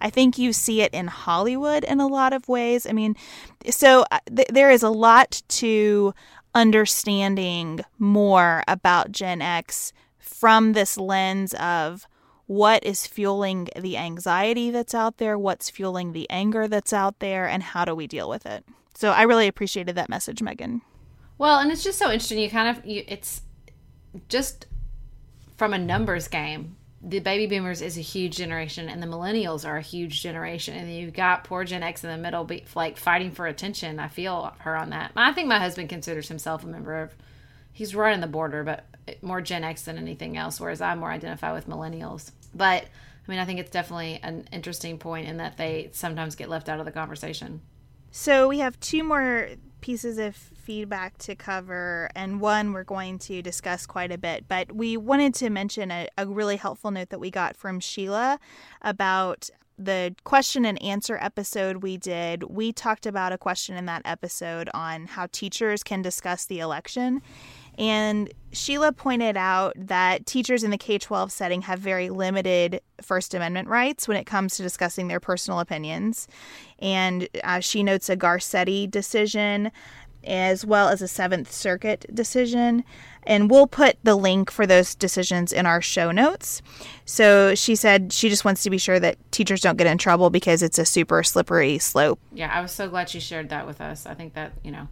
I 0.00 0.10
think 0.10 0.38
you 0.38 0.52
see 0.52 0.82
it 0.82 0.92
in 0.92 1.06
Hollywood 1.06 1.84
in 1.84 2.00
a 2.00 2.06
lot 2.06 2.32
of 2.32 2.48
ways. 2.48 2.86
I 2.86 2.92
mean, 2.92 3.16
so 3.70 4.04
uh, 4.10 4.18
th- 4.34 4.48
there 4.48 4.70
is 4.70 4.82
a 4.82 4.90
lot 4.90 5.42
to 5.48 6.14
understanding 6.54 7.80
more 7.98 8.62
about 8.66 9.12
Gen 9.12 9.42
X 9.42 9.92
from 10.18 10.72
this 10.72 10.96
lens 10.96 11.54
of 11.54 12.06
what 12.46 12.84
is 12.84 13.06
fueling 13.06 13.68
the 13.76 13.96
anxiety 13.96 14.70
that's 14.70 14.94
out 14.94 15.18
there, 15.18 15.38
what's 15.38 15.68
fueling 15.68 16.12
the 16.12 16.28
anger 16.30 16.68
that's 16.68 16.92
out 16.92 17.18
there, 17.18 17.48
and 17.48 17.62
how 17.62 17.84
do 17.84 17.94
we 17.94 18.06
deal 18.06 18.28
with 18.28 18.46
it. 18.46 18.64
So 18.94 19.10
I 19.10 19.22
really 19.22 19.48
appreciated 19.48 19.96
that 19.96 20.08
message, 20.08 20.40
Megan. 20.40 20.82
Well, 21.38 21.58
and 21.58 21.70
it's 21.70 21.84
just 21.84 21.98
so 21.98 22.06
interesting. 22.06 22.38
You 22.38 22.48
kind 22.48 22.76
of 22.76 22.86
you, 22.86 23.04
it's 23.06 23.42
just 24.28 24.66
from 25.56 25.74
a 25.74 25.78
numbers 25.78 26.28
game. 26.28 26.76
The 27.02 27.20
baby 27.20 27.46
boomers 27.46 27.82
is 27.82 27.98
a 27.98 28.02
huge 28.02 28.36
generation, 28.36 28.88
and 28.88 29.02
the 29.02 29.06
millennials 29.06 29.68
are 29.68 29.76
a 29.76 29.82
huge 29.82 30.22
generation. 30.22 30.76
And 30.76 30.92
you've 30.92 31.12
got 31.12 31.44
poor 31.44 31.64
Gen 31.64 31.82
X 31.82 32.02
in 32.02 32.10
the 32.10 32.16
middle, 32.16 32.48
like 32.74 32.96
fighting 32.96 33.32
for 33.32 33.46
attention. 33.46 33.98
I 33.98 34.08
feel 34.08 34.54
her 34.60 34.76
on 34.76 34.90
that. 34.90 35.12
I 35.16 35.32
think 35.32 35.48
my 35.48 35.58
husband 35.58 35.88
considers 35.88 36.28
himself 36.28 36.64
a 36.64 36.66
member 36.66 37.02
of. 37.02 37.14
He's 37.72 37.94
right 37.94 38.14
on 38.14 38.22
the 38.22 38.26
border, 38.26 38.64
but 38.64 38.86
more 39.20 39.42
Gen 39.42 39.62
X 39.62 39.82
than 39.82 39.98
anything 39.98 40.38
else. 40.38 40.58
Whereas 40.58 40.80
I 40.80 40.94
more 40.94 41.10
identify 41.10 41.52
with 41.52 41.68
millennials. 41.68 42.30
But 42.54 42.84
I 42.84 43.30
mean, 43.30 43.38
I 43.38 43.44
think 43.44 43.60
it's 43.60 43.70
definitely 43.70 44.20
an 44.22 44.48
interesting 44.52 44.98
point 44.98 45.28
in 45.28 45.36
that 45.38 45.56
they 45.56 45.90
sometimes 45.92 46.36
get 46.36 46.48
left 46.48 46.68
out 46.68 46.78
of 46.78 46.86
the 46.86 46.92
conversation. 46.92 47.60
So 48.10 48.48
we 48.48 48.60
have 48.60 48.78
two 48.80 49.02
more 49.02 49.50
pieces 49.80 50.18
of 50.18 50.36
feedback 50.66 51.16
to 51.18 51.36
cover, 51.36 52.10
and 52.16 52.40
one 52.40 52.72
we're 52.72 52.84
going 52.84 53.20
to 53.20 53.40
discuss 53.40 53.86
quite 53.86 54.10
a 54.10 54.18
bit. 54.18 54.48
But 54.48 54.72
we 54.72 54.96
wanted 54.96 55.32
to 55.36 55.48
mention 55.48 55.92
a, 55.92 56.08
a 56.18 56.26
really 56.26 56.56
helpful 56.56 56.90
note 56.90 57.10
that 57.10 57.20
we 57.20 57.30
got 57.30 57.56
from 57.56 57.78
Sheila 57.78 58.40
about 58.82 59.48
the 59.78 60.14
question 60.24 60.64
and 60.64 60.82
answer 60.82 61.18
episode 61.20 61.82
we 61.82 61.96
did. 61.96 62.44
We 62.44 62.72
talked 62.72 63.06
about 63.06 63.32
a 63.32 63.38
question 63.38 63.76
in 63.76 63.86
that 63.86 64.02
episode 64.04 64.68
on 64.74 65.06
how 65.06 65.28
teachers 65.30 65.82
can 65.82 66.02
discuss 66.02 66.46
the 66.46 66.60
election. 66.60 67.22
And 67.78 68.32
Sheila 68.52 68.92
pointed 68.92 69.36
out 69.36 69.74
that 69.76 70.24
teachers 70.24 70.64
in 70.64 70.70
the 70.70 70.78
K 70.78 70.96
12 70.98 71.30
setting 71.30 71.62
have 71.62 71.78
very 71.78 72.08
limited 72.08 72.80
First 73.02 73.34
Amendment 73.34 73.68
rights 73.68 74.08
when 74.08 74.16
it 74.16 74.24
comes 74.24 74.56
to 74.56 74.62
discussing 74.62 75.08
their 75.08 75.20
personal 75.20 75.60
opinions. 75.60 76.26
And 76.78 77.28
uh, 77.44 77.60
she 77.60 77.82
notes 77.82 78.08
a 78.08 78.16
Garcetti 78.16 78.90
decision 78.90 79.70
as 80.26 80.64
well 80.64 80.88
as 80.88 81.02
a 81.02 81.08
Seventh 81.08 81.52
Circuit 81.52 82.06
decision. 82.12 82.84
And 83.22 83.50
we'll 83.50 83.66
put 83.66 83.96
the 84.04 84.14
link 84.14 84.50
for 84.50 84.66
those 84.66 84.94
decisions 84.94 85.52
in 85.52 85.66
our 85.66 85.82
show 85.82 86.12
notes. 86.12 86.62
So 87.04 87.54
she 87.54 87.74
said 87.74 88.12
she 88.12 88.28
just 88.28 88.44
wants 88.44 88.62
to 88.62 88.70
be 88.70 88.78
sure 88.78 89.00
that 89.00 89.16
teachers 89.32 89.60
don't 89.60 89.76
get 89.76 89.86
in 89.86 89.98
trouble 89.98 90.30
because 90.30 90.62
it's 90.62 90.78
a 90.78 90.84
super 90.84 91.22
slippery 91.22 91.78
slope. 91.78 92.20
Yeah, 92.32 92.50
I 92.52 92.60
was 92.60 92.72
so 92.72 92.88
glad 92.88 93.08
she 93.08 93.20
shared 93.20 93.48
that 93.48 93.66
with 93.66 93.80
us. 93.80 94.06
I 94.06 94.14
think 94.14 94.34
that, 94.34 94.52
you 94.62 94.70
know, 94.70 94.88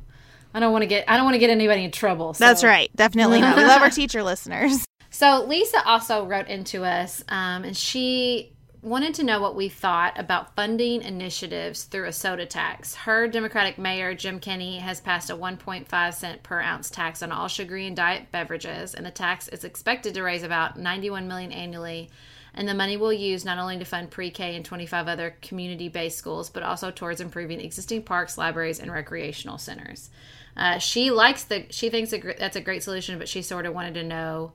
I 0.54 0.60
don't 0.60 0.72
want 0.72 0.82
to 0.82 0.86
get 0.86 1.04
I 1.08 1.16
don't 1.16 1.24
want 1.24 1.34
to 1.34 1.40
get 1.40 1.50
anybody 1.50 1.84
in 1.84 1.90
trouble. 1.90 2.34
So. 2.34 2.44
That's 2.44 2.62
right. 2.64 2.90
Definitely 2.94 3.40
not. 3.40 3.56
We 3.56 3.64
love 3.64 3.82
our 3.82 3.90
teacher 3.90 4.22
listeners. 4.22 4.84
So 5.10 5.44
Lisa 5.44 5.84
also 5.86 6.26
wrote 6.26 6.48
into 6.48 6.82
us, 6.82 7.22
um, 7.28 7.62
and 7.62 7.76
she 7.76 8.53
wanted 8.84 9.14
to 9.14 9.24
know 9.24 9.40
what 9.40 9.56
we 9.56 9.70
thought 9.70 10.18
about 10.18 10.54
funding 10.54 11.00
initiatives 11.00 11.84
through 11.84 12.04
a 12.04 12.12
soda 12.12 12.44
tax. 12.44 12.94
Her 12.94 13.26
Democratic 13.26 13.78
mayor, 13.78 14.14
Jim 14.14 14.38
Kenney, 14.38 14.78
has 14.78 15.00
passed 15.00 15.30
a 15.30 15.36
1.5 15.36 16.14
cent 16.14 16.42
per 16.42 16.60
ounce 16.60 16.90
tax 16.90 17.22
on 17.22 17.32
all 17.32 17.48
sugary 17.48 17.86
and 17.86 17.96
diet 17.96 18.30
beverages, 18.30 18.94
and 18.94 19.06
the 19.06 19.10
tax 19.10 19.48
is 19.48 19.64
expected 19.64 20.12
to 20.14 20.22
raise 20.22 20.42
about 20.42 20.78
91 20.78 21.26
million 21.26 21.50
annually. 21.50 22.10
And 22.52 22.68
the 22.68 22.74
money 22.74 22.98
will 22.98 23.12
use 23.12 23.44
not 23.44 23.58
only 23.58 23.78
to 23.78 23.84
fund 23.86 24.10
pre-K 24.10 24.54
and 24.54 24.64
25 24.64 25.08
other 25.08 25.34
community-based 25.40 26.16
schools, 26.16 26.50
but 26.50 26.62
also 26.62 26.90
towards 26.90 27.22
improving 27.22 27.60
existing 27.60 28.02
parks, 28.02 28.36
libraries, 28.36 28.78
and 28.78 28.92
recreational 28.92 29.58
centers. 29.58 30.10
Uh, 30.56 30.78
she 30.78 31.10
likes 31.10 31.44
the. 31.44 31.64
She 31.70 31.88
thinks 31.88 32.12
that's 32.38 32.54
a 32.54 32.60
great 32.60 32.82
solution, 32.82 33.18
but 33.18 33.28
she 33.28 33.42
sort 33.42 33.66
of 33.66 33.74
wanted 33.74 33.94
to 33.94 34.04
know 34.04 34.52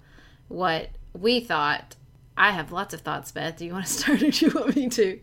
what 0.48 0.90
we 1.14 1.40
thought. 1.42 1.96
I 2.40 2.52
have 2.52 2.72
lots 2.72 2.94
of 2.94 3.02
thoughts, 3.02 3.34
Beth. 3.34 3.58
Do 3.58 3.66
you 3.66 3.74
want 3.74 3.86
to 3.86 3.92
start, 4.00 4.24
or 4.24 4.32
do 4.32 4.46
you 4.46 4.52
want 4.56 4.76
me 4.76 4.88
to? 4.90 5.20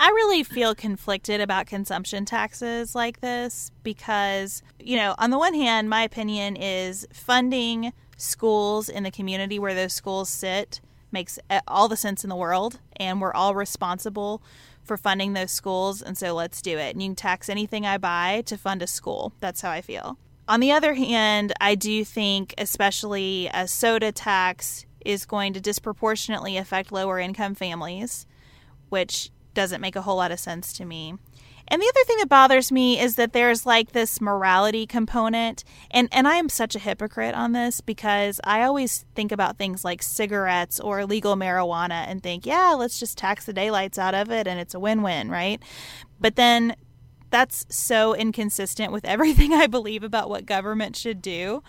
I 0.00 0.08
really 0.08 0.42
feel 0.42 0.74
conflicted 0.74 1.40
about 1.40 1.66
consumption 1.66 2.24
taxes 2.24 2.94
like 2.94 3.20
this 3.20 3.70
because, 3.82 4.62
you 4.80 4.96
know, 4.96 5.14
on 5.18 5.30
the 5.30 5.38
one 5.38 5.54
hand, 5.54 5.90
my 5.90 6.02
opinion 6.02 6.56
is 6.56 7.06
funding 7.12 7.92
schools 8.16 8.88
in 8.88 9.02
the 9.02 9.10
community 9.10 9.58
where 9.58 9.74
those 9.74 9.92
schools 9.92 10.30
sit 10.30 10.80
makes 11.12 11.38
all 11.66 11.88
the 11.88 11.96
sense 11.96 12.24
in 12.24 12.30
the 12.30 12.36
world, 12.36 12.80
and 12.96 13.20
we're 13.20 13.34
all 13.34 13.54
responsible 13.54 14.42
for 14.82 14.96
funding 14.96 15.34
those 15.34 15.52
schools, 15.52 16.00
and 16.00 16.16
so 16.16 16.34
let's 16.34 16.62
do 16.62 16.78
it. 16.78 16.94
And 16.94 17.02
you 17.02 17.10
can 17.10 17.16
tax 17.16 17.50
anything 17.50 17.84
I 17.84 17.98
buy 17.98 18.42
to 18.46 18.56
fund 18.56 18.82
a 18.82 18.86
school. 18.86 19.34
That's 19.40 19.60
how 19.60 19.70
I 19.70 19.82
feel. 19.82 20.16
On 20.46 20.60
the 20.60 20.72
other 20.72 20.94
hand, 20.94 21.52
I 21.60 21.74
do 21.74 22.04
think, 22.06 22.54
especially 22.56 23.50
a 23.52 23.68
soda 23.68 24.12
tax 24.12 24.86
is 25.08 25.24
going 25.24 25.54
to 25.54 25.60
disproportionately 25.60 26.58
affect 26.58 26.92
lower 26.92 27.18
income 27.18 27.54
families, 27.54 28.26
which 28.90 29.30
doesn't 29.54 29.80
make 29.80 29.96
a 29.96 30.02
whole 30.02 30.16
lot 30.16 30.30
of 30.30 30.38
sense 30.38 30.74
to 30.74 30.84
me. 30.84 31.14
And 31.66 31.80
the 31.80 31.92
other 31.94 32.04
thing 32.04 32.18
that 32.18 32.28
bothers 32.28 32.70
me 32.70 33.00
is 33.00 33.16
that 33.16 33.32
there's 33.32 33.64
like 33.64 33.92
this 33.92 34.20
morality 34.20 34.86
component. 34.86 35.64
And, 35.90 36.10
and 36.12 36.28
I 36.28 36.36
am 36.36 36.50
such 36.50 36.74
a 36.74 36.78
hypocrite 36.78 37.34
on 37.34 37.52
this 37.52 37.80
because 37.80 38.38
I 38.44 38.62
always 38.62 39.06
think 39.14 39.32
about 39.32 39.56
things 39.56 39.82
like 39.82 40.02
cigarettes 40.02 40.78
or 40.78 41.06
legal 41.06 41.36
marijuana 41.36 42.06
and 42.06 42.22
think, 42.22 42.44
yeah, 42.44 42.74
let's 42.76 43.00
just 43.00 43.16
tax 43.16 43.46
the 43.46 43.54
daylights 43.54 43.98
out 43.98 44.14
of 44.14 44.30
it 44.30 44.46
and 44.46 44.60
it's 44.60 44.74
a 44.74 44.80
win 44.80 45.02
win, 45.02 45.30
right? 45.30 45.62
But 46.20 46.36
then 46.36 46.76
that's 47.30 47.66
so 47.70 48.14
inconsistent 48.14 48.92
with 48.92 49.04
everything 49.06 49.54
I 49.54 49.66
believe 49.66 50.02
about 50.02 50.28
what 50.28 50.44
government 50.44 50.96
should 50.96 51.22
do 51.22 51.62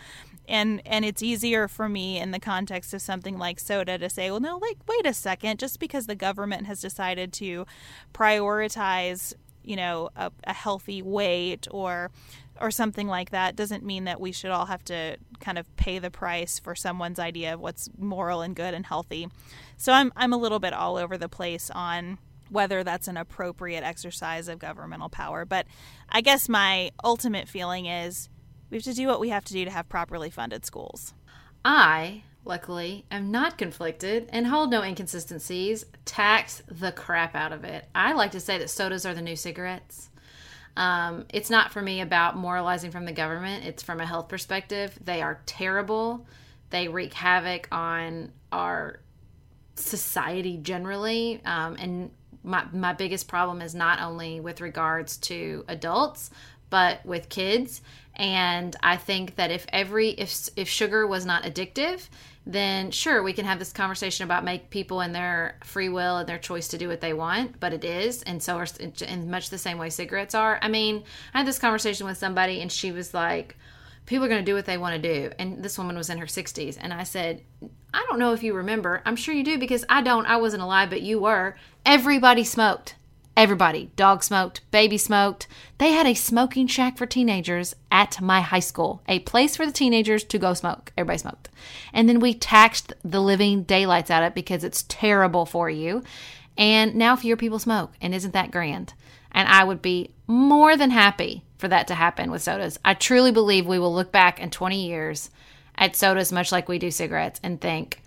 and 0.50 0.82
and 0.86 1.06
it's 1.06 1.22
easier 1.22 1.68
for 1.68 1.88
me 1.88 2.20
in 2.20 2.32
the 2.32 2.40
context 2.40 2.94
of 2.94 3.02
something 3.02 3.38
like 3.38 3.60
soda 3.60 3.98
to 3.98 4.10
say 4.10 4.30
well 4.32 4.40
no 4.40 4.58
like 4.58 4.78
wait 4.88 5.06
a 5.06 5.14
second 5.14 5.60
just 5.60 5.80
because 5.80 6.08
the 6.08 6.16
government 6.16 6.66
has 6.66 6.82
decided 6.82 7.32
to 7.32 7.66
prioritize 8.14 9.34
you 9.64 9.76
know 9.76 10.10
a, 10.16 10.32
a 10.46 10.54
healthy 10.54 11.02
weight 11.02 11.68
or 11.72 12.12
or 12.60 12.72
something 12.72 13.08
like 13.08 13.32
that 13.32 13.56
doesn't 13.56 13.86
mean 13.86 14.04
that 14.04 14.20
we 14.20 14.32
should 14.32 14.52
all 14.52 14.66
have 14.66 14.84
to 14.84 15.18
kind 15.40 15.58
of 15.58 15.76
pay 15.78 16.00
the 16.00 16.12
price 16.12 16.60
for 16.60 16.76
someone's 16.76 17.20
idea 17.20 17.54
of 17.54 17.60
what's 17.60 17.90
moral 17.98 18.42
and 18.42 18.56
good 18.56 18.74
and 18.74 18.86
healthy. 18.86 19.28
So 19.78 19.94
I'm 19.94 20.12
I'm 20.16 20.34
a 20.34 20.38
little 20.38 20.60
bit 20.60 20.74
all 20.74 20.98
over 20.98 21.18
the 21.18 21.30
place 21.30 21.70
on 21.74 22.18
whether 22.50 22.84
that's 22.84 23.08
an 23.08 23.16
appropriate 23.16 23.84
exercise 23.84 24.48
of 24.48 24.58
governmental 24.60 25.10
power, 25.10 25.46
but 25.46 25.68
I 26.10 26.22
guess 26.22 26.50
my 26.50 26.92
ultimate 27.04 27.48
feeling 27.48 27.86
is 27.86 28.28
we 28.70 28.78
have 28.78 28.84
to 28.84 28.94
do 28.94 29.08
what 29.08 29.20
we 29.20 29.30
have 29.30 29.46
to 29.46 29.54
do 29.54 29.66
to 29.66 29.72
have 29.72 29.90
properly 29.90 30.30
funded 30.30 30.66
schools. 30.66 31.14
I 31.64 32.24
luckily, 32.46 33.06
am 33.12 33.32
not 33.32 33.58
conflicted 33.58 34.28
and 34.32 34.48
hold 34.48 34.72
no 34.72 34.82
inconsistencies. 34.82 35.86
Tax 36.06 36.64
the 36.68 36.92
crap 36.92 37.36
out 37.36 37.52
of 37.52 37.64
it. 37.64 37.88
I 37.94 38.14
like 38.14 38.32
to 38.32 38.40
say 38.40 38.58
that 38.58 38.70
sodas 38.70 39.06
are 39.06 39.14
the 39.14 39.22
new 39.22 39.36
cigarettes. 39.36 40.10
Um, 40.78 41.26
it's 41.34 41.50
not 41.50 41.72
for 41.72 41.82
me 41.82 42.02
about 42.02 42.38
moralizing 42.38 42.92
from 42.92 43.06
the 43.06 43.12
government, 43.12 43.66
it's 43.66 43.84
from 43.84 44.00
a 44.00 44.06
health 44.06 44.30
perspective. 44.30 44.98
They 45.04 45.22
are 45.22 45.42
terrible, 45.46 46.26
they 46.70 46.88
wreak 46.88 47.14
havoc 47.14 47.68
on 47.72 48.32
our 48.52 49.02
society 49.76 50.58
generally. 50.58 51.42
Um, 51.46 51.76
and 51.80 52.12
my, 52.44 52.66
my 52.72 52.94
biggest 52.94 53.28
problem 53.28 53.62
is 53.62 53.76
not 53.76 54.00
only 54.00 54.40
with 54.40 54.62
regards 54.62 55.18
to 55.18 55.66
adults, 55.68 56.30
but 56.70 57.06
with 57.06 57.30
kids 57.30 57.82
and 58.20 58.76
i 58.84 58.96
think 58.96 59.36
that 59.38 59.50
if 59.50 59.66
every 59.70 60.10
if 60.10 60.50
if 60.56 60.68
sugar 60.68 61.08
was 61.08 61.26
not 61.26 61.44
addictive 61.44 62.10
then 62.46 62.90
sure 62.90 63.22
we 63.22 63.34
can 63.34 63.46
have 63.46 63.60
this 63.60 63.72
conversation 63.72 64.24
about 64.24 64.44
make 64.44 64.70
people 64.70 65.02
and 65.02 65.14
their 65.14 65.58
free 65.64 65.88
will 65.88 66.18
and 66.18 66.28
their 66.28 66.38
choice 66.38 66.68
to 66.68 66.78
do 66.78 66.88
what 66.88 67.00
they 67.00 67.14
want 67.14 67.60
but 67.60 67.74
it 67.74 67.86
is 67.86 68.24
and 68.24 68.42
so 68.42 68.58
are 68.58 68.68
in 69.08 69.30
much 69.30 69.50
the 69.50 69.58
same 69.58 69.78
way 69.78 69.90
cigarettes 69.90 70.34
are. 70.34 70.60
I 70.62 70.68
mean 70.68 71.04
i 71.34 71.40
had 71.40 71.48
this 71.48 71.60
conversation 71.60 72.08
with 72.08 72.18
somebody 72.18 72.62
and 72.62 72.72
she 72.72 72.92
was 72.92 73.14
like 73.14 73.56
people 74.06 74.26
are 74.26 74.30
going 74.30 74.44
to 74.44 74.52
do 74.52 74.56
what 74.56 74.66
they 74.66 74.80
want 74.80 75.00
to 75.00 75.14
do. 75.14 75.32
And 75.38 75.64
this 75.64 75.78
woman 75.78 75.96
was 75.96 76.10
in 76.10 76.18
her 76.18 76.26
60s 76.26 76.78
and 76.80 76.92
i 76.92 77.04
said 77.04 77.42
i 77.94 78.04
don't 78.10 78.20
know 78.20 78.34
if 78.34 78.44
you 78.44 78.54
remember. 78.54 79.02
I'm 79.06 79.16
sure 79.16 79.36
you 79.36 79.44
do 79.44 79.58
because 79.60 79.86
i 79.88 80.02
don't. 80.02 80.26
I 80.26 80.38
wasn't 80.38 80.64
alive 80.64 80.90
but 80.90 81.02
you 81.04 81.20
were. 81.20 81.56
Everybody 81.86 82.44
smoked 82.44 82.96
Everybody, 83.40 83.90
dog 83.96 84.22
smoked, 84.22 84.70
baby 84.70 84.98
smoked. 84.98 85.48
They 85.78 85.94
had 85.94 86.06
a 86.06 86.14
smoking 86.14 86.68
shack 86.68 86.98
for 86.98 87.06
teenagers 87.06 87.74
at 87.90 88.20
my 88.20 88.42
high 88.42 88.60
school, 88.60 89.02
a 89.08 89.20
place 89.20 89.56
for 89.56 89.66
the 89.66 89.72
teenagers 89.72 90.26
to 90.26 90.38
go 90.38 90.54
smoke. 90.54 90.92
Everybody 90.98 91.20
smoked. 91.20 91.48
And 91.94 92.10
then 92.10 92.20
we 92.20 92.34
taxed 92.34 92.92
the 93.02 93.22
living 93.22 93.64
daylights 93.64 94.12
out 94.12 94.24
of 94.24 94.32
it 94.32 94.36
because 94.36 94.66
it's 94.66 94.84
terrible 94.90 95.46
for 95.46 95.70
you. 95.70 96.04
And 96.58 96.96
now 96.96 97.16
fewer 97.16 97.38
people 97.38 97.60
smoke. 97.60 97.94
And 98.02 98.14
isn't 98.14 98.34
that 98.34 98.52
grand? 98.52 98.94
And 99.32 99.48
I 99.48 99.64
would 99.64 99.82
be 99.82 100.12
more 100.28 100.76
than 100.76 100.90
happy 100.92 101.46
for 101.60 101.70
that 101.70 101.88
to 101.88 101.96
happen 101.96 102.32
with 102.32 102.44
sodas. 102.44 102.78
I 102.84 102.94
truly 102.94 103.32
believe 103.32 103.66
we 103.66 103.80
will 103.80 103.96
look 103.96 104.12
back 104.12 104.42
in 104.42 104.50
20 104.50 104.86
years 104.86 105.30
at 105.76 105.96
sodas, 105.96 106.34
much 106.34 106.52
like 106.52 106.68
we 106.68 106.78
do 106.78 106.92
cigarettes, 106.92 107.40
and 107.42 107.62
think, 107.62 108.02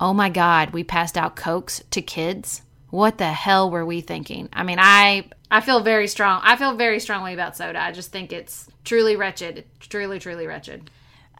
oh 0.00 0.12
my 0.12 0.28
God, 0.28 0.70
we 0.70 0.82
passed 0.82 1.16
out 1.16 1.36
Cokes 1.36 1.84
to 1.92 2.02
kids 2.02 2.62
what 2.92 3.16
the 3.16 3.32
hell 3.32 3.70
were 3.70 3.86
we 3.86 4.02
thinking? 4.02 4.50
I 4.52 4.62
mean, 4.64 4.76
I 4.78 5.24
I 5.50 5.62
feel 5.62 5.80
very 5.80 6.06
strong. 6.06 6.42
I 6.44 6.56
feel 6.56 6.76
very 6.76 7.00
strongly 7.00 7.32
about 7.32 7.56
soda. 7.56 7.82
I 7.82 7.90
just 7.90 8.12
think 8.12 8.34
it's 8.34 8.68
truly 8.84 9.16
wretched. 9.16 9.64
Truly, 9.80 10.18
truly 10.18 10.46
wretched. 10.46 10.90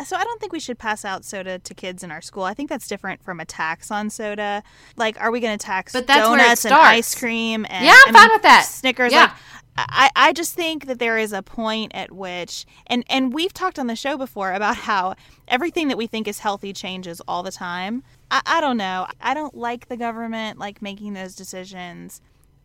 So 0.07 0.17
I 0.17 0.25
don't 0.25 0.41
think 0.41 0.55
we 0.55 0.59
should 0.59 0.79
pass 0.79 1.05
out 1.05 1.27
soda 1.27 1.59
to 1.59 1.75
kids 1.75 2.03
in 2.03 2.11
our 2.11 2.23
school. 2.23 2.45
I 2.45 2.55
think 2.55 2.71
that's 2.71 2.89
different 2.89 3.23
from 3.23 3.39
a 3.39 3.45
tax 3.45 3.91
on 3.91 4.09
soda. 4.09 4.63
Like, 4.97 5.21
are 5.21 5.31
we 5.31 5.41
going 5.41 5.57
to 5.57 5.63
tax 5.63 5.93
but 5.93 6.07
that's 6.07 6.27
donuts 6.27 6.65
and 6.65 6.73
ice 6.73 7.15
cream? 7.15 7.67
And, 7.69 7.85
yeah, 7.85 7.97
I'm 8.07 8.17
I 8.17 8.19
fine 8.19 8.29
mean, 8.29 8.37
with 8.37 8.43
that. 8.43 8.65
Snickers. 8.65 9.13
Yeah. 9.13 9.25
Like, 9.25 9.33
I, 9.77 10.11
I 10.15 10.33
just 10.33 10.55
think 10.55 10.87
that 10.87 10.99
there 10.99 11.17
is 11.17 11.33
a 11.33 11.43
point 11.43 11.93
at 11.95 12.13
which 12.13 12.67
and 12.87 13.05
and 13.09 13.33
we've 13.33 13.53
talked 13.53 13.79
on 13.79 13.87
the 13.87 13.97
show 13.97 14.19
before 14.19 14.53
about 14.53 14.77
how 14.77 15.15
everything 15.49 15.89
that 15.89 15.97
we 15.97 16.07
think 16.07 16.29
is 16.29 16.41
healthy 16.41 16.73
changes 16.73 17.23
all 17.27 17.43
the 17.43 17.53
time. 17.53 18.03
I, 18.31 18.43
I 18.45 18.61
don't 18.61 18.77
know. 18.77 19.07
I 19.21 19.35
don't 19.35 19.57
like 19.57 19.89
the 19.89 19.97
government 19.97 20.59
like 20.59 20.83
making 20.83 21.15
those 21.15 21.35
decisions. 21.35 22.21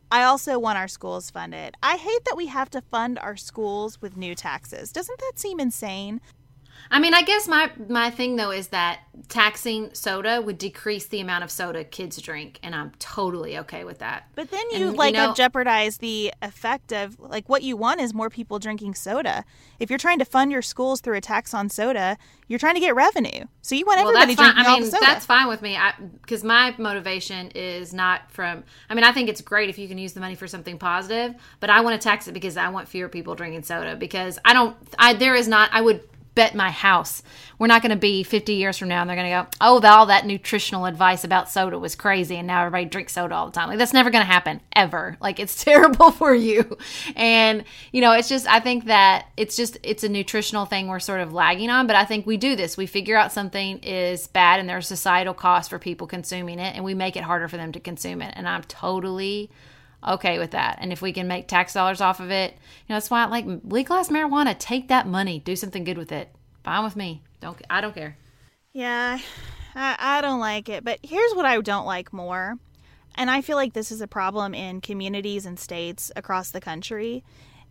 I 0.09 0.23
also 0.23 0.57
want 0.57 0.77
our 0.77 0.87
schools 0.87 1.29
funded. 1.29 1.75
I 1.83 1.97
hate 1.97 2.23
that 2.25 2.37
we 2.37 2.47
have 2.47 2.69
to 2.71 2.81
fund 2.81 3.19
our 3.19 3.35
schools 3.35 4.01
with 4.01 4.15
new 4.15 4.35
taxes. 4.35 4.91
Doesn't 4.91 5.19
that 5.19 5.33
seem 5.35 5.59
insane 5.59 6.21
I 6.89 6.99
mean, 6.99 7.13
I 7.13 7.21
guess 7.21 7.47
my 7.47 7.71
my 7.87 8.09
thing 8.09 8.35
though 8.35 8.51
is 8.51 8.69
that 8.69 8.99
taxing 9.29 9.93
soda 9.93 10.41
would 10.41 10.57
decrease 10.57 11.07
the 11.07 11.19
amount 11.19 11.43
of 11.43 11.51
soda 11.51 11.83
kids 11.83 12.21
drink, 12.21 12.59
and 12.63 12.73
I'm 12.75 12.91
totally 12.99 13.57
okay 13.59 13.83
with 13.83 13.99
that. 13.99 14.29
But 14.35 14.51
then 14.51 14.63
you 14.71 14.89
and, 14.89 14.97
like 14.97 15.13
you 15.13 15.21
know, 15.21 15.33
jeopardize 15.33 15.97
the 15.97 16.33
effect 16.41 16.93
of 16.93 17.19
like 17.19 17.49
what 17.49 17.63
you 17.63 17.75
want 17.75 18.01
is 18.01 18.13
more 18.13 18.29
people 18.29 18.59
drinking 18.59 18.95
soda. 18.95 19.43
If 19.79 19.89
you're 19.89 19.99
trying 19.99 20.19
to 20.19 20.25
fund 20.25 20.51
your 20.51 20.61
schools 20.61 21.01
through 21.01 21.17
a 21.17 21.21
tax 21.21 21.53
on 21.53 21.69
soda, 21.69 22.17
you're 22.47 22.59
trying 22.59 22.75
to 22.75 22.79
get 22.79 22.95
revenue. 22.95 23.45
So 23.61 23.75
you 23.75 23.85
want 23.85 23.99
everybody 23.99 24.35
well, 24.35 24.53
drinking 24.53 24.65
I 24.65 24.79
mean, 24.79 24.85
soda. 24.89 25.05
That's 25.05 25.25
fine 25.25 25.47
with 25.47 25.61
me 25.61 25.77
because 26.21 26.43
my 26.43 26.73
motivation 26.77 27.51
is 27.53 27.93
not 27.93 28.31
from. 28.31 28.63
I 28.89 28.95
mean, 28.95 29.03
I 29.03 29.11
think 29.11 29.29
it's 29.29 29.41
great 29.41 29.69
if 29.69 29.77
you 29.77 29.87
can 29.87 29.97
use 29.97 30.13
the 30.13 30.19
money 30.19 30.35
for 30.35 30.47
something 30.47 30.77
positive, 30.77 31.35
but 31.59 31.69
I 31.69 31.81
want 31.81 31.99
to 31.99 32.07
tax 32.07 32.27
it 32.27 32.33
because 32.33 32.55
I 32.55 32.69
want 32.69 32.87
fewer 32.87 33.09
people 33.09 33.35
drinking 33.35 33.63
soda 33.63 33.95
because 33.95 34.39
I 34.45 34.53
don't. 34.53 34.75
I 34.97 35.13
there 35.13 35.35
is 35.35 35.47
not. 35.47 35.69
I 35.73 35.81
would 35.81 36.01
bet 36.37 36.53
my 36.53 36.69
house 36.69 37.23
we're 37.59 37.67
not 37.67 37.81
going 37.81 37.91
to 37.91 37.97
be 37.97 38.23
50 38.23 38.53
years 38.53 38.77
from 38.77 38.87
now 38.87 39.01
and 39.01 39.09
they're 39.09 39.17
going 39.17 39.29
to 39.29 39.43
go, 39.43 39.57
oh, 39.61 39.81
all 39.83 40.05
that 40.07 40.25
nutritional 40.25 40.85
advice 40.85 41.23
about 41.23 41.49
soda 41.49 41.79
was 41.79 41.95
crazy 41.95 42.35
and 42.35 42.45
now 42.45 42.61
everybody 42.61 42.85
drinks 42.85 43.13
soda 43.13 43.33
all 43.33 43.47
the 43.47 43.51
time. 43.51 43.67
Like, 43.67 43.79
that's 43.79 43.93
never 43.93 44.11
going 44.11 44.25
to 44.25 44.31
happen 44.31 44.61
ever. 44.75 45.17
Like, 45.27 45.39
it's 45.41 45.61
terrible 45.63 46.11
for 46.11 46.33
you. 46.33 46.77
And, 47.15 47.65
you 47.91 47.99
know, 47.99 48.13
it's 48.13 48.29
just, 48.29 48.47
I 48.47 48.61
think 48.61 48.85
that 48.85 49.27
it's 49.35 49.57
just, 49.57 49.77
it's 49.83 50.03
a 50.03 50.09
nutritional 50.09 50.65
thing 50.65 50.87
we're 50.87 50.99
sort 50.99 51.19
of 51.19 51.33
lagging 51.33 51.69
on. 51.69 51.85
But 51.85 51.97
I 51.97 52.05
think 52.05 52.25
we 52.25 52.37
do 52.37 52.55
this. 52.55 52.77
We 52.77 52.85
figure 52.85 53.17
out 53.17 53.33
something 53.33 53.79
is 53.79 54.27
bad 54.27 54.61
and 54.61 54.69
there's 54.69 54.87
societal 54.87 55.33
cost 55.33 55.69
for 55.69 55.79
people 55.79 56.07
consuming 56.07 56.59
it 56.59 56.75
and 56.75 56.85
we 56.85 56.93
make 56.93 57.17
it 57.17 57.23
harder 57.23 57.49
for 57.49 57.57
them 57.57 57.73
to 57.73 57.79
consume 57.81 58.21
it. 58.21 58.33
And 58.37 58.47
I'm 58.47 58.63
totally 58.63 59.49
okay 60.05 60.39
with 60.39 60.51
that. 60.51 60.77
And 60.81 60.91
if 60.91 61.01
we 61.01 61.13
can 61.13 61.27
make 61.27 61.47
tax 61.47 61.73
dollars 61.73 62.01
off 62.01 62.19
of 62.19 62.31
it, 62.31 62.53
you 62.53 62.89
know, 62.89 62.95
that's 62.95 63.09
why 63.09 63.23
I 63.23 63.27
like 63.27 63.45
legalize 63.63 64.09
marijuana. 64.09 64.57
Take 64.57 64.87
that 64.89 65.07
money, 65.07 65.39
do 65.39 65.55
something 65.55 65.83
good 65.83 65.97
with 65.97 66.11
it. 66.11 66.29
Fine 66.63 66.83
with 66.83 66.95
me. 66.95 67.23
Don't 67.39 67.59
I 67.69 67.81
don't 67.81 67.95
care. 67.95 68.17
Yeah, 68.73 69.19
I, 69.75 69.95
I 69.97 70.21
don't 70.21 70.39
like 70.39 70.69
it. 70.69 70.83
But 70.83 70.99
here's 71.03 71.33
what 71.33 71.45
I 71.45 71.59
don't 71.61 71.85
like 71.85 72.13
more. 72.13 72.57
And 73.15 73.31
I 73.31 73.41
feel 73.41 73.55
like 73.55 73.73
this 73.73 73.91
is 73.91 74.01
a 74.01 74.07
problem 74.07 74.53
in 74.53 74.81
communities 74.81 75.45
and 75.45 75.59
states 75.59 76.11
across 76.15 76.51
the 76.51 76.61
country 76.61 77.23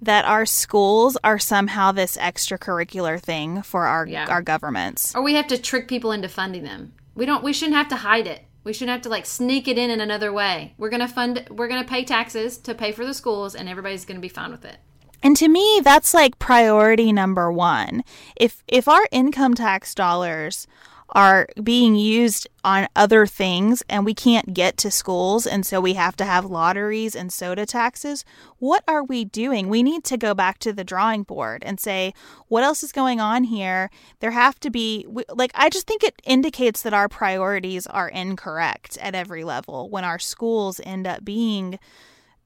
that 0.03 0.25
our 0.25 0.45
schools 0.45 1.17
are 1.25 1.39
somehow 1.39 1.93
this 1.93 2.17
extracurricular 2.17 3.21
thing 3.21 3.63
for 3.63 3.87
our 3.87 4.07
yeah. 4.07 4.27
our 4.29 4.43
governments. 4.43 5.15
Or 5.15 5.23
we 5.23 5.35
have 5.35 5.47
to 5.49 5.59
trick 5.59 5.89
people 5.89 6.13
into 6.13 6.29
funding 6.29 6.65
them. 6.65 6.93
We 7.15 7.27
don't 7.27 7.45
we 7.45 7.53
shouldn't 7.53 7.77
have 7.77 7.89
to 7.89 7.97
hide 7.97 8.27
it. 8.27 8.46
We 8.67 8.73
shouldn't 8.73 8.95
have 8.95 9.03
to 9.03 9.09
like 9.09 9.27
sneak 9.27 9.69
it 9.69 9.79
in 9.79 9.91
in 9.91 10.01
another 10.01 10.33
way. 10.33 10.75
We're 10.77 10.91
going 10.91 10.99
to 10.99 11.07
fund 11.07 11.47
we're 11.51 11.69
going 11.69 11.85
to 11.85 11.89
pay 11.89 12.05
taxes 12.05 12.59
to 12.59 12.75
pay 12.75 12.91
for 12.91 13.07
the 13.07 13.15
schools 13.15 13.55
and 13.55 13.69
everybody's 13.69 14.05
going 14.05 14.17
to 14.17 14.21
be 14.21 14.29
fine 14.29 14.51
with 14.51 14.65
it. 14.65 14.79
And 15.23 15.37
to 15.37 15.47
me, 15.47 15.81
that's 15.85 16.13
like 16.13 16.41
priority 16.41 17.13
number 17.13 17.53
1. 17.53 18.03
If 18.35 18.65
if 18.67 18.89
our 18.89 19.07
income 19.13 19.55
tax 19.55 19.95
dollars 19.95 20.67
are 21.11 21.47
being 21.63 21.95
used 21.95 22.49
on 22.65 22.89
other 22.97 23.27
things 23.27 23.83
and 23.89 24.05
we 24.05 24.15
can't 24.15 24.53
get 24.53 24.77
to 24.77 24.91
schools 24.91 25.47
and 25.47 25.65
so 25.65 25.81
we 25.81 25.95
have 25.95 26.17
to 26.17 26.25
have 26.25 26.45
lotteries 26.45 27.15
and 27.15 27.33
soda 27.33 27.65
taxes, 27.65 28.25
what 28.59 28.83
are 28.89 29.05
we 29.05 29.25
doing? 29.25 29.69
We 29.69 29.83
need 29.83 30.05
to 30.05 30.17
go 30.17 30.35
back 30.35 30.59
to 30.61 30.73
the 30.73 30.85
drawing 30.85 31.23
board 31.23 31.63
and 31.65 31.79
say, 31.79 32.13
what 32.49 32.65
else 32.65 32.83
is 32.83 32.93
going 32.93 33.21
on 33.21 33.45
here? 33.45 33.91
There 34.21 34.33
have 34.33 34.59
to 34.61 34.71
be, 34.71 35.07
like, 35.31 35.53
I 35.55 35.71
just 35.71 35.87
think 35.87 36.03
it 36.03 36.21
indicates 36.25 36.83
that 36.83 36.95
our 36.95 37.09
priorities 37.09 37.87
are 37.87 38.09
incorrect 38.09 38.99
at 39.01 39.15
every 39.15 39.45
level 39.45 39.89
when 39.89 40.05
our 40.05 40.19
schools 40.19 40.81
end 40.85 41.07
up 41.07 41.25
being 41.25 41.79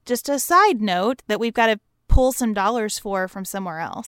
just 0.05 0.29
a 0.29 0.39
side 0.39 0.81
note 0.81 1.23
that 1.27 1.39
we've 1.39 1.53
got 1.53 1.67
to 1.67 1.79
pull 2.07 2.31
some 2.31 2.53
dollars 2.53 2.99
for 2.99 3.27
from 3.27 3.45
somewhere 3.45 3.79
else. 3.79 4.07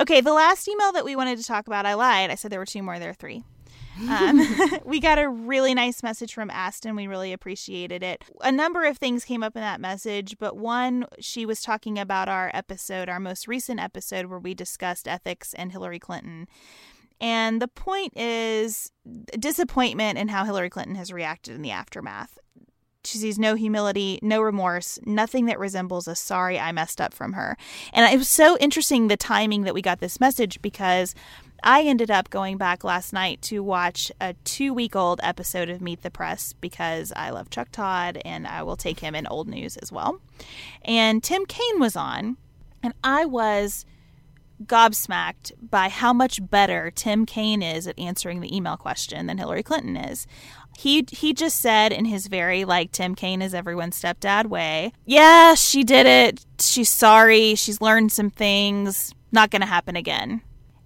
Okay, 0.00 0.22
the 0.22 0.32
last 0.32 0.66
email 0.66 0.92
that 0.92 1.04
we 1.04 1.14
wanted 1.14 1.38
to 1.38 1.44
talk 1.44 1.66
about, 1.66 1.84
I 1.84 1.92
lied. 1.92 2.30
I 2.30 2.34
said 2.34 2.50
there 2.50 2.58
were 2.58 2.64
two 2.64 2.82
more. 2.82 2.98
There 2.98 3.10
are 3.10 3.14
three. 3.14 3.44
Um, 4.08 4.40
we 4.86 4.98
got 4.98 5.18
a 5.18 5.28
really 5.28 5.74
nice 5.74 6.02
message 6.02 6.32
from 6.32 6.48
Aston. 6.48 6.96
We 6.96 7.06
really 7.06 7.34
appreciated 7.34 8.02
it. 8.02 8.24
A 8.40 8.50
number 8.50 8.86
of 8.86 8.96
things 8.96 9.26
came 9.26 9.42
up 9.42 9.56
in 9.56 9.60
that 9.60 9.78
message, 9.78 10.38
but 10.38 10.56
one, 10.56 11.04
she 11.18 11.44
was 11.44 11.60
talking 11.60 11.98
about 11.98 12.30
our 12.30 12.50
episode, 12.54 13.10
our 13.10 13.20
most 13.20 13.46
recent 13.46 13.78
episode, 13.78 14.26
where 14.26 14.38
we 14.38 14.54
discussed 14.54 15.06
ethics 15.06 15.52
and 15.52 15.70
Hillary 15.70 15.98
Clinton. 15.98 16.48
And 17.20 17.60
the 17.60 17.68
point 17.68 18.16
is 18.16 18.92
disappointment 19.38 20.18
in 20.18 20.28
how 20.28 20.46
Hillary 20.46 20.70
Clinton 20.70 20.94
has 20.94 21.12
reacted 21.12 21.54
in 21.54 21.60
the 21.60 21.72
aftermath. 21.72 22.38
She 23.04 23.18
sees 23.18 23.38
no 23.38 23.54
humility, 23.54 24.18
no 24.22 24.42
remorse, 24.42 24.98
nothing 25.04 25.46
that 25.46 25.58
resembles 25.58 26.06
a 26.06 26.14
sorry 26.14 26.58
I 26.58 26.70
messed 26.72 27.00
up 27.00 27.14
from 27.14 27.32
her. 27.32 27.56
And 27.92 28.12
it 28.12 28.18
was 28.18 28.28
so 28.28 28.58
interesting 28.58 29.08
the 29.08 29.16
timing 29.16 29.62
that 29.62 29.74
we 29.74 29.80
got 29.80 30.00
this 30.00 30.20
message 30.20 30.60
because 30.60 31.14
I 31.62 31.82
ended 31.82 32.10
up 32.10 32.30
going 32.30 32.56
back 32.56 32.84
last 32.84 33.12
night 33.12 33.42
to 33.42 33.62
watch 33.62 34.10
a 34.20 34.34
two 34.44 34.72
week 34.72 34.94
old 34.96 35.20
episode 35.22 35.68
of 35.68 35.80
Meet 35.80 36.02
the 36.02 36.10
Press 36.10 36.52
because 36.54 37.12
I 37.16 37.30
love 37.30 37.50
Chuck 37.50 37.68
Todd 37.72 38.20
and 38.24 38.46
I 38.46 38.62
will 38.62 38.76
take 38.76 39.00
him 39.00 39.14
in 39.14 39.26
old 39.26 39.48
news 39.48 39.76
as 39.78 39.90
well. 39.90 40.20
And 40.82 41.22
Tim 41.22 41.46
Kaine 41.46 41.78
was 41.80 41.96
on, 41.96 42.36
and 42.82 42.94
I 43.04 43.26
was 43.26 43.84
gobsmacked 44.64 45.52
by 45.60 45.88
how 45.88 46.12
much 46.12 46.38
better 46.50 46.90
Tim 46.90 47.26
Kaine 47.26 47.62
is 47.62 47.86
at 47.86 47.98
answering 47.98 48.40
the 48.40 48.54
email 48.54 48.76
question 48.76 49.26
than 49.26 49.38
Hillary 49.38 49.62
Clinton 49.62 49.96
is. 49.96 50.26
He 50.78 51.04
he 51.10 51.32
just 51.34 51.60
said 51.60 51.92
in 51.92 52.06
his 52.06 52.26
very 52.26 52.64
like 52.64 52.92
Tim 52.92 53.14
Kaine 53.14 53.42
is 53.42 53.54
everyone's 53.54 54.00
stepdad 54.00 54.46
way, 54.46 54.92
yeah, 55.04 55.54
she 55.54 55.84
did 55.84 56.06
it. 56.06 56.44
She's 56.58 56.88
sorry. 56.88 57.54
She's 57.54 57.80
learned 57.80 58.12
some 58.12 58.30
things. 58.30 59.14
Not 59.32 59.50
going 59.50 59.60
to 59.60 59.66
happen 59.66 59.96
again. 59.96 60.42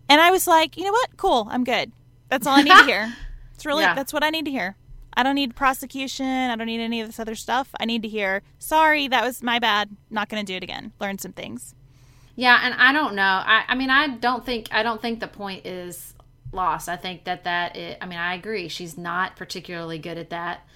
And 0.08 0.20
I 0.20 0.30
was 0.30 0.46
like, 0.46 0.76
you 0.76 0.84
know 0.84 0.92
what? 0.92 1.16
Cool. 1.16 1.46
I'm 1.50 1.64
good. 1.64 1.92
That's 2.28 2.46
all 2.46 2.56
I 2.56 2.62
need 2.62 2.76
to 2.76 2.84
hear. 2.84 3.14
It's 3.54 3.64
really 3.64 3.84
yeah. 3.84 3.94
that's 3.94 4.12
what 4.12 4.24
I 4.24 4.30
need 4.30 4.46
to 4.46 4.50
hear. 4.50 4.76
I 5.16 5.22
don't 5.22 5.36
need 5.36 5.54
prosecution. 5.54 6.26
I 6.26 6.56
don't 6.56 6.66
need 6.66 6.80
any 6.80 7.00
of 7.00 7.06
this 7.06 7.20
other 7.20 7.36
stuff. 7.36 7.70
I 7.78 7.84
need 7.84 8.02
to 8.02 8.08
hear, 8.08 8.42
sorry, 8.58 9.06
that 9.08 9.24
was 9.24 9.42
my 9.42 9.60
bad. 9.60 9.96
Not 10.10 10.28
going 10.28 10.44
to 10.44 10.52
do 10.52 10.56
it 10.56 10.64
again. 10.64 10.92
Learn 11.00 11.18
some 11.18 11.32
things. 11.32 11.74
Yeah, 12.36 12.58
and 12.62 12.74
I 12.74 12.92
don't 12.92 13.14
know. 13.14 13.22
I, 13.22 13.64
I 13.68 13.74
mean, 13.74 13.90
I 13.90 14.08
don't 14.08 14.44
think 14.44 14.68
I 14.72 14.82
don't 14.82 15.00
think 15.00 15.20
the 15.20 15.28
point 15.28 15.66
is 15.66 16.14
lost. 16.52 16.88
I 16.88 16.96
think 16.96 17.24
that 17.24 17.44
that 17.44 17.76
I 18.00 18.06
mean, 18.06 18.18
I 18.18 18.34
agree. 18.34 18.68
She's 18.68 18.98
not 18.98 19.36
particularly 19.36 19.98
good 19.98 20.18
at 20.18 20.30
that. 20.30 20.66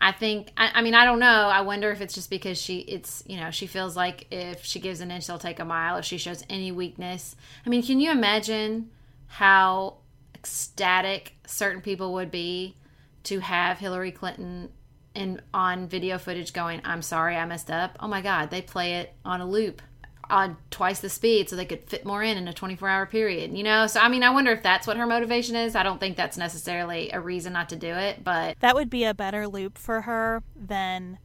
I 0.00 0.12
think. 0.12 0.52
I, 0.56 0.70
I 0.74 0.82
mean, 0.82 0.94
I 0.94 1.04
don't 1.04 1.18
know. 1.18 1.26
I 1.26 1.62
wonder 1.62 1.90
if 1.90 2.00
it's 2.00 2.14
just 2.14 2.30
because 2.30 2.60
she. 2.60 2.78
It's 2.80 3.24
you 3.26 3.36
know 3.36 3.50
she 3.50 3.66
feels 3.66 3.96
like 3.96 4.28
if 4.30 4.64
she 4.64 4.78
gives 4.78 5.00
an 5.00 5.10
inch, 5.10 5.26
they'll 5.26 5.38
take 5.38 5.58
a 5.58 5.64
mile. 5.64 5.96
If 5.96 6.04
she 6.04 6.18
shows 6.18 6.44
any 6.48 6.70
weakness, 6.70 7.34
I 7.66 7.68
mean, 7.68 7.82
can 7.82 8.00
you 8.00 8.12
imagine 8.12 8.90
how 9.26 9.96
ecstatic 10.34 11.34
certain 11.46 11.82
people 11.82 12.12
would 12.14 12.30
be 12.30 12.76
to 13.24 13.40
have 13.40 13.78
Hillary 13.78 14.12
Clinton 14.12 14.70
in 15.14 15.40
on 15.52 15.88
video 15.88 16.16
footage 16.16 16.52
going, 16.52 16.80
"I'm 16.84 17.02
sorry, 17.02 17.36
I 17.36 17.44
messed 17.44 17.70
up." 17.70 17.96
Oh 17.98 18.06
my 18.06 18.20
God, 18.20 18.50
they 18.50 18.62
play 18.62 18.94
it 18.94 19.12
on 19.24 19.40
a 19.40 19.46
loop 19.46 19.82
on 20.30 20.56
twice 20.70 21.00
the 21.00 21.08
speed 21.08 21.48
so 21.48 21.56
they 21.56 21.64
could 21.64 21.88
fit 21.88 22.04
more 22.04 22.22
in 22.22 22.36
in 22.36 22.46
a 22.48 22.52
24 22.52 22.88
hour 22.88 23.06
period 23.06 23.52
you 23.56 23.62
know? 23.62 23.86
So 23.86 24.00
i 24.00 24.08
mean 24.08 24.22
i 24.22 24.30
wonder 24.30 24.52
if 24.52 24.62
that's 24.62 24.86
what 24.86 24.96
her 24.96 25.06
motivation 25.06 25.56
is. 25.56 25.74
I 25.74 25.82
don't 25.82 25.98
think 26.00 26.16
that's 26.16 26.36
necessarily 26.36 27.10
a 27.12 27.20
reason 27.20 27.52
not 27.52 27.68
to 27.70 27.76
do 27.76 27.94
it 27.94 28.24
but 28.24 28.58
that 28.60 28.74
would 28.74 28.90
be 28.90 29.04
a 29.04 29.14
better 29.14 29.46
loop 29.48 29.78
for 29.78 30.02
her 30.02 30.42
than 30.54 31.18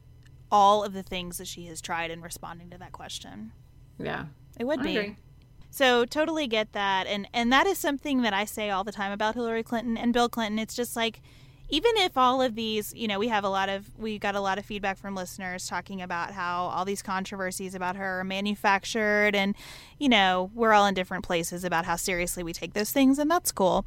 all 0.50 0.84
of 0.84 0.92
the 0.92 1.02
things 1.02 1.38
that 1.38 1.48
she 1.48 1.66
has 1.66 1.80
tried 1.80 2.10
in 2.10 2.20
responding 2.20 2.70
to 2.70 2.78
that 2.78 2.92
question. 2.92 3.52
Yeah. 3.98 4.26
It 4.58 4.64
would 4.64 4.80
I 4.80 4.82
be. 4.82 4.96
agree. 4.96 5.16
so 5.70 6.04
totally 6.04 6.46
get 6.46 6.72
that 6.72 7.06
and 7.06 7.26
and 7.34 7.52
that 7.52 7.66
is 7.66 7.78
something 7.78 8.22
that 8.22 8.32
i 8.32 8.44
say 8.44 8.70
all 8.70 8.84
the 8.84 8.92
time 8.92 9.10
about 9.12 9.34
hillary 9.34 9.62
clinton 9.62 9.96
and 9.96 10.12
bill 10.12 10.28
clinton. 10.28 10.58
It's 10.58 10.74
just 10.76 10.94
like 10.96 11.20
even 11.68 11.92
if 11.96 12.16
all 12.16 12.42
of 12.42 12.54
these, 12.54 12.92
you 12.94 13.08
know, 13.08 13.18
we 13.18 13.28
have 13.28 13.44
a 13.44 13.48
lot 13.48 13.68
of, 13.68 13.88
we 13.98 14.18
got 14.18 14.34
a 14.34 14.40
lot 14.40 14.58
of 14.58 14.64
feedback 14.64 14.98
from 14.98 15.14
listeners 15.14 15.66
talking 15.66 16.02
about 16.02 16.32
how 16.32 16.64
all 16.64 16.84
these 16.84 17.02
controversies 17.02 17.74
about 17.74 17.96
her 17.96 18.20
are 18.20 18.24
manufactured 18.24 19.34
and, 19.34 19.54
you 19.98 20.08
know, 20.08 20.50
we're 20.54 20.72
all 20.72 20.86
in 20.86 20.94
different 20.94 21.24
places 21.24 21.64
about 21.64 21.84
how 21.84 21.96
seriously 21.96 22.42
we 22.42 22.52
take 22.52 22.74
those 22.74 22.92
things, 22.92 23.18
and 23.18 23.30
that's 23.30 23.50
cool. 23.50 23.86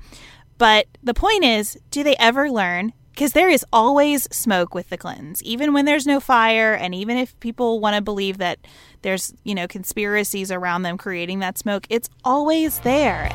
But 0.58 0.88
the 1.04 1.14
point 1.14 1.44
is, 1.44 1.78
do 1.92 2.04
they 2.04 2.16
ever 2.18 2.50
learn? 2.50 2.94
Because 3.12 3.34
there 3.34 3.50
is 3.50 3.66
always 3.74 4.24
smoke 4.26 4.76
with 4.76 4.90
the 4.90 4.98
Clintons, 4.98 5.42
even 5.44 5.74
when 5.74 5.86
there's 5.86 6.06
no 6.06 6.20
fire, 6.20 6.74
and 6.74 6.94
even 6.94 7.18
if 7.18 7.40
people 7.40 7.80
want 7.80 7.96
to 7.96 8.02
believe 8.02 8.38
that 8.38 8.60
there's, 9.02 9.34
you 9.44 9.56
know, 9.56 9.68
conspiracies 9.68 10.52
around 10.52 10.84
them 10.84 10.98
creating 10.98 11.40
that 11.40 11.58
smoke, 11.58 11.88
it's 11.90 12.10
always 12.24 12.80
there. 12.80 13.32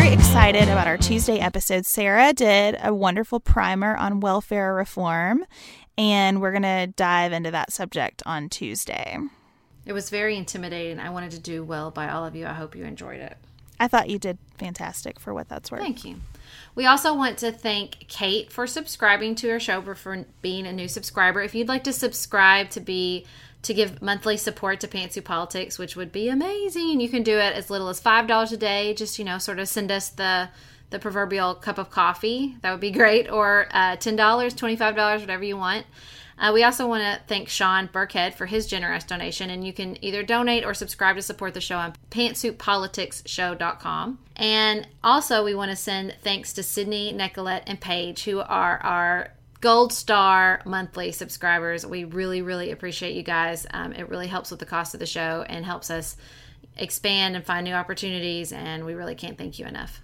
Excited 0.00 0.64
about 0.64 0.86
our 0.86 0.96
Tuesday 0.96 1.38
episode. 1.38 1.84
Sarah 1.84 2.32
did 2.32 2.78
a 2.82 2.94
wonderful 2.94 3.40
primer 3.40 3.94
on 3.96 4.20
welfare 4.20 4.74
reform, 4.74 5.44
and 5.98 6.40
we're 6.40 6.52
going 6.52 6.62
to 6.62 6.92
dive 6.96 7.32
into 7.32 7.50
that 7.50 7.72
subject 7.72 8.22
on 8.24 8.48
Tuesday. 8.48 9.18
It 9.84 9.92
was 9.92 10.10
very 10.10 10.36
intimidating. 10.36 10.98
I 10.98 11.10
wanted 11.10 11.32
to 11.32 11.38
do 11.38 11.62
well 11.62 11.90
by 11.90 12.08
all 12.08 12.24
of 12.24 12.34
you. 12.34 12.46
I 12.46 12.52
hope 12.52 12.74
you 12.74 12.84
enjoyed 12.84 13.20
it. 13.20 13.36
I 13.78 13.88
thought 13.88 14.08
you 14.08 14.18
did 14.18 14.38
fantastic 14.58 15.20
for 15.20 15.34
what 15.34 15.48
that's 15.48 15.70
worth. 15.70 15.80
Thank 15.80 16.04
you. 16.04 16.20
We 16.74 16.86
also 16.86 17.14
want 17.14 17.38
to 17.38 17.52
thank 17.52 18.08
Kate 18.08 18.50
for 18.50 18.66
subscribing 18.66 19.34
to 19.36 19.50
our 19.50 19.60
show, 19.60 19.82
for 19.94 20.24
being 20.40 20.66
a 20.66 20.72
new 20.72 20.88
subscriber. 20.88 21.42
If 21.42 21.54
you'd 21.54 21.68
like 21.68 21.84
to 21.84 21.92
subscribe 21.92 22.70
to 22.70 22.80
be 22.80 23.26
to 23.62 23.74
give 23.74 24.02
monthly 24.02 24.36
support 24.36 24.80
to 24.80 24.88
Pantsuit 24.88 25.24
Politics, 25.24 25.78
which 25.78 25.94
would 25.96 26.10
be 26.10 26.28
amazing. 26.28 27.00
You 27.00 27.08
can 27.08 27.22
do 27.22 27.38
it 27.38 27.54
as 27.54 27.70
little 27.70 27.88
as 27.88 28.00
five 28.00 28.26
dollars 28.26 28.52
a 28.52 28.56
day. 28.56 28.94
Just 28.94 29.18
you 29.18 29.24
know, 29.24 29.38
sort 29.38 29.58
of 29.58 29.68
send 29.68 29.90
us 29.92 30.08
the 30.08 30.48
the 30.90 30.98
proverbial 30.98 31.54
cup 31.54 31.78
of 31.78 31.90
coffee. 31.90 32.56
That 32.62 32.70
would 32.72 32.80
be 32.80 32.90
great. 32.90 33.30
Or 33.30 33.68
uh, 33.70 33.96
ten 33.96 34.16
dollars, 34.16 34.54
twenty 34.54 34.76
five 34.76 34.96
dollars, 34.96 35.20
whatever 35.20 35.44
you 35.44 35.56
want. 35.56 35.86
Uh, 36.38 36.50
we 36.52 36.64
also 36.64 36.86
want 36.86 37.02
to 37.02 37.20
thank 37.26 37.48
Sean 37.48 37.88
Burkhead 37.88 38.34
for 38.34 38.46
his 38.46 38.66
generous 38.66 39.04
donation, 39.04 39.50
and 39.50 39.66
you 39.66 39.72
can 39.72 40.02
either 40.04 40.22
donate 40.22 40.64
or 40.64 40.74
subscribe 40.74 41.16
to 41.16 41.22
support 41.22 41.54
the 41.54 41.60
show 41.60 41.76
on 41.76 41.94
pantsuitpoliticsshow.com. 42.10 44.18
And 44.36 44.86
also, 45.04 45.44
we 45.44 45.54
want 45.54 45.70
to 45.70 45.76
send 45.76 46.16
thanks 46.22 46.52
to 46.54 46.62
Sydney, 46.62 47.12
Nicolette, 47.12 47.64
and 47.66 47.80
Paige, 47.80 48.24
who 48.24 48.40
are 48.40 48.78
our 48.78 49.30
gold 49.60 49.92
star 49.92 50.60
monthly 50.64 51.12
subscribers. 51.12 51.86
We 51.86 52.04
really, 52.04 52.42
really 52.42 52.72
appreciate 52.72 53.14
you 53.14 53.22
guys. 53.22 53.66
Um, 53.70 53.92
it 53.92 54.08
really 54.08 54.26
helps 54.26 54.50
with 54.50 54.60
the 54.60 54.66
cost 54.66 54.94
of 54.94 55.00
the 55.00 55.06
show 55.06 55.44
and 55.48 55.64
helps 55.64 55.90
us 55.90 56.16
expand 56.76 57.36
and 57.36 57.44
find 57.44 57.64
new 57.64 57.74
opportunities. 57.74 58.52
And 58.52 58.84
we 58.84 58.94
really 58.94 59.14
can't 59.14 59.38
thank 59.38 59.58
you 59.58 59.66
enough. 59.66 60.00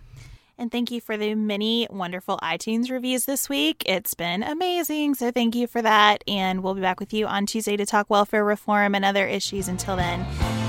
And 0.59 0.73
thank 0.73 0.91
you 0.91 1.01
for 1.01 1.17
the 1.17 1.37
many 1.37 1.87
wonderful 1.89 2.39
iTunes 2.43 2.91
reviews 2.91 3.27
this 3.27 3.49
week. 3.49 3.85
It's 3.87 4.15
been 4.15 4.43
amazing. 4.43 5.15
So 5.15 5.31
thank 5.31 5.55
you 5.55 5.69
for 5.69 5.81
that. 5.83 6.25
And 6.27 6.65
we'll 6.65 6.75
be 6.75 6.81
back 6.81 6.99
with 6.99 7.15
you 7.15 7.27
on 7.27 7.47
Tuesday 7.47 7.77
to 7.77 7.87
talk 7.87 8.11
welfare 8.11 8.45
reform 8.45 8.97
and 8.97 9.05
other 9.05 9.27
issues. 9.27 9.69
Until 9.69 9.95
then, 9.95 10.25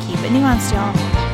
keep 0.08 0.20
it 0.20 0.32
nuanced, 0.32 0.72
y'all. 0.72 1.29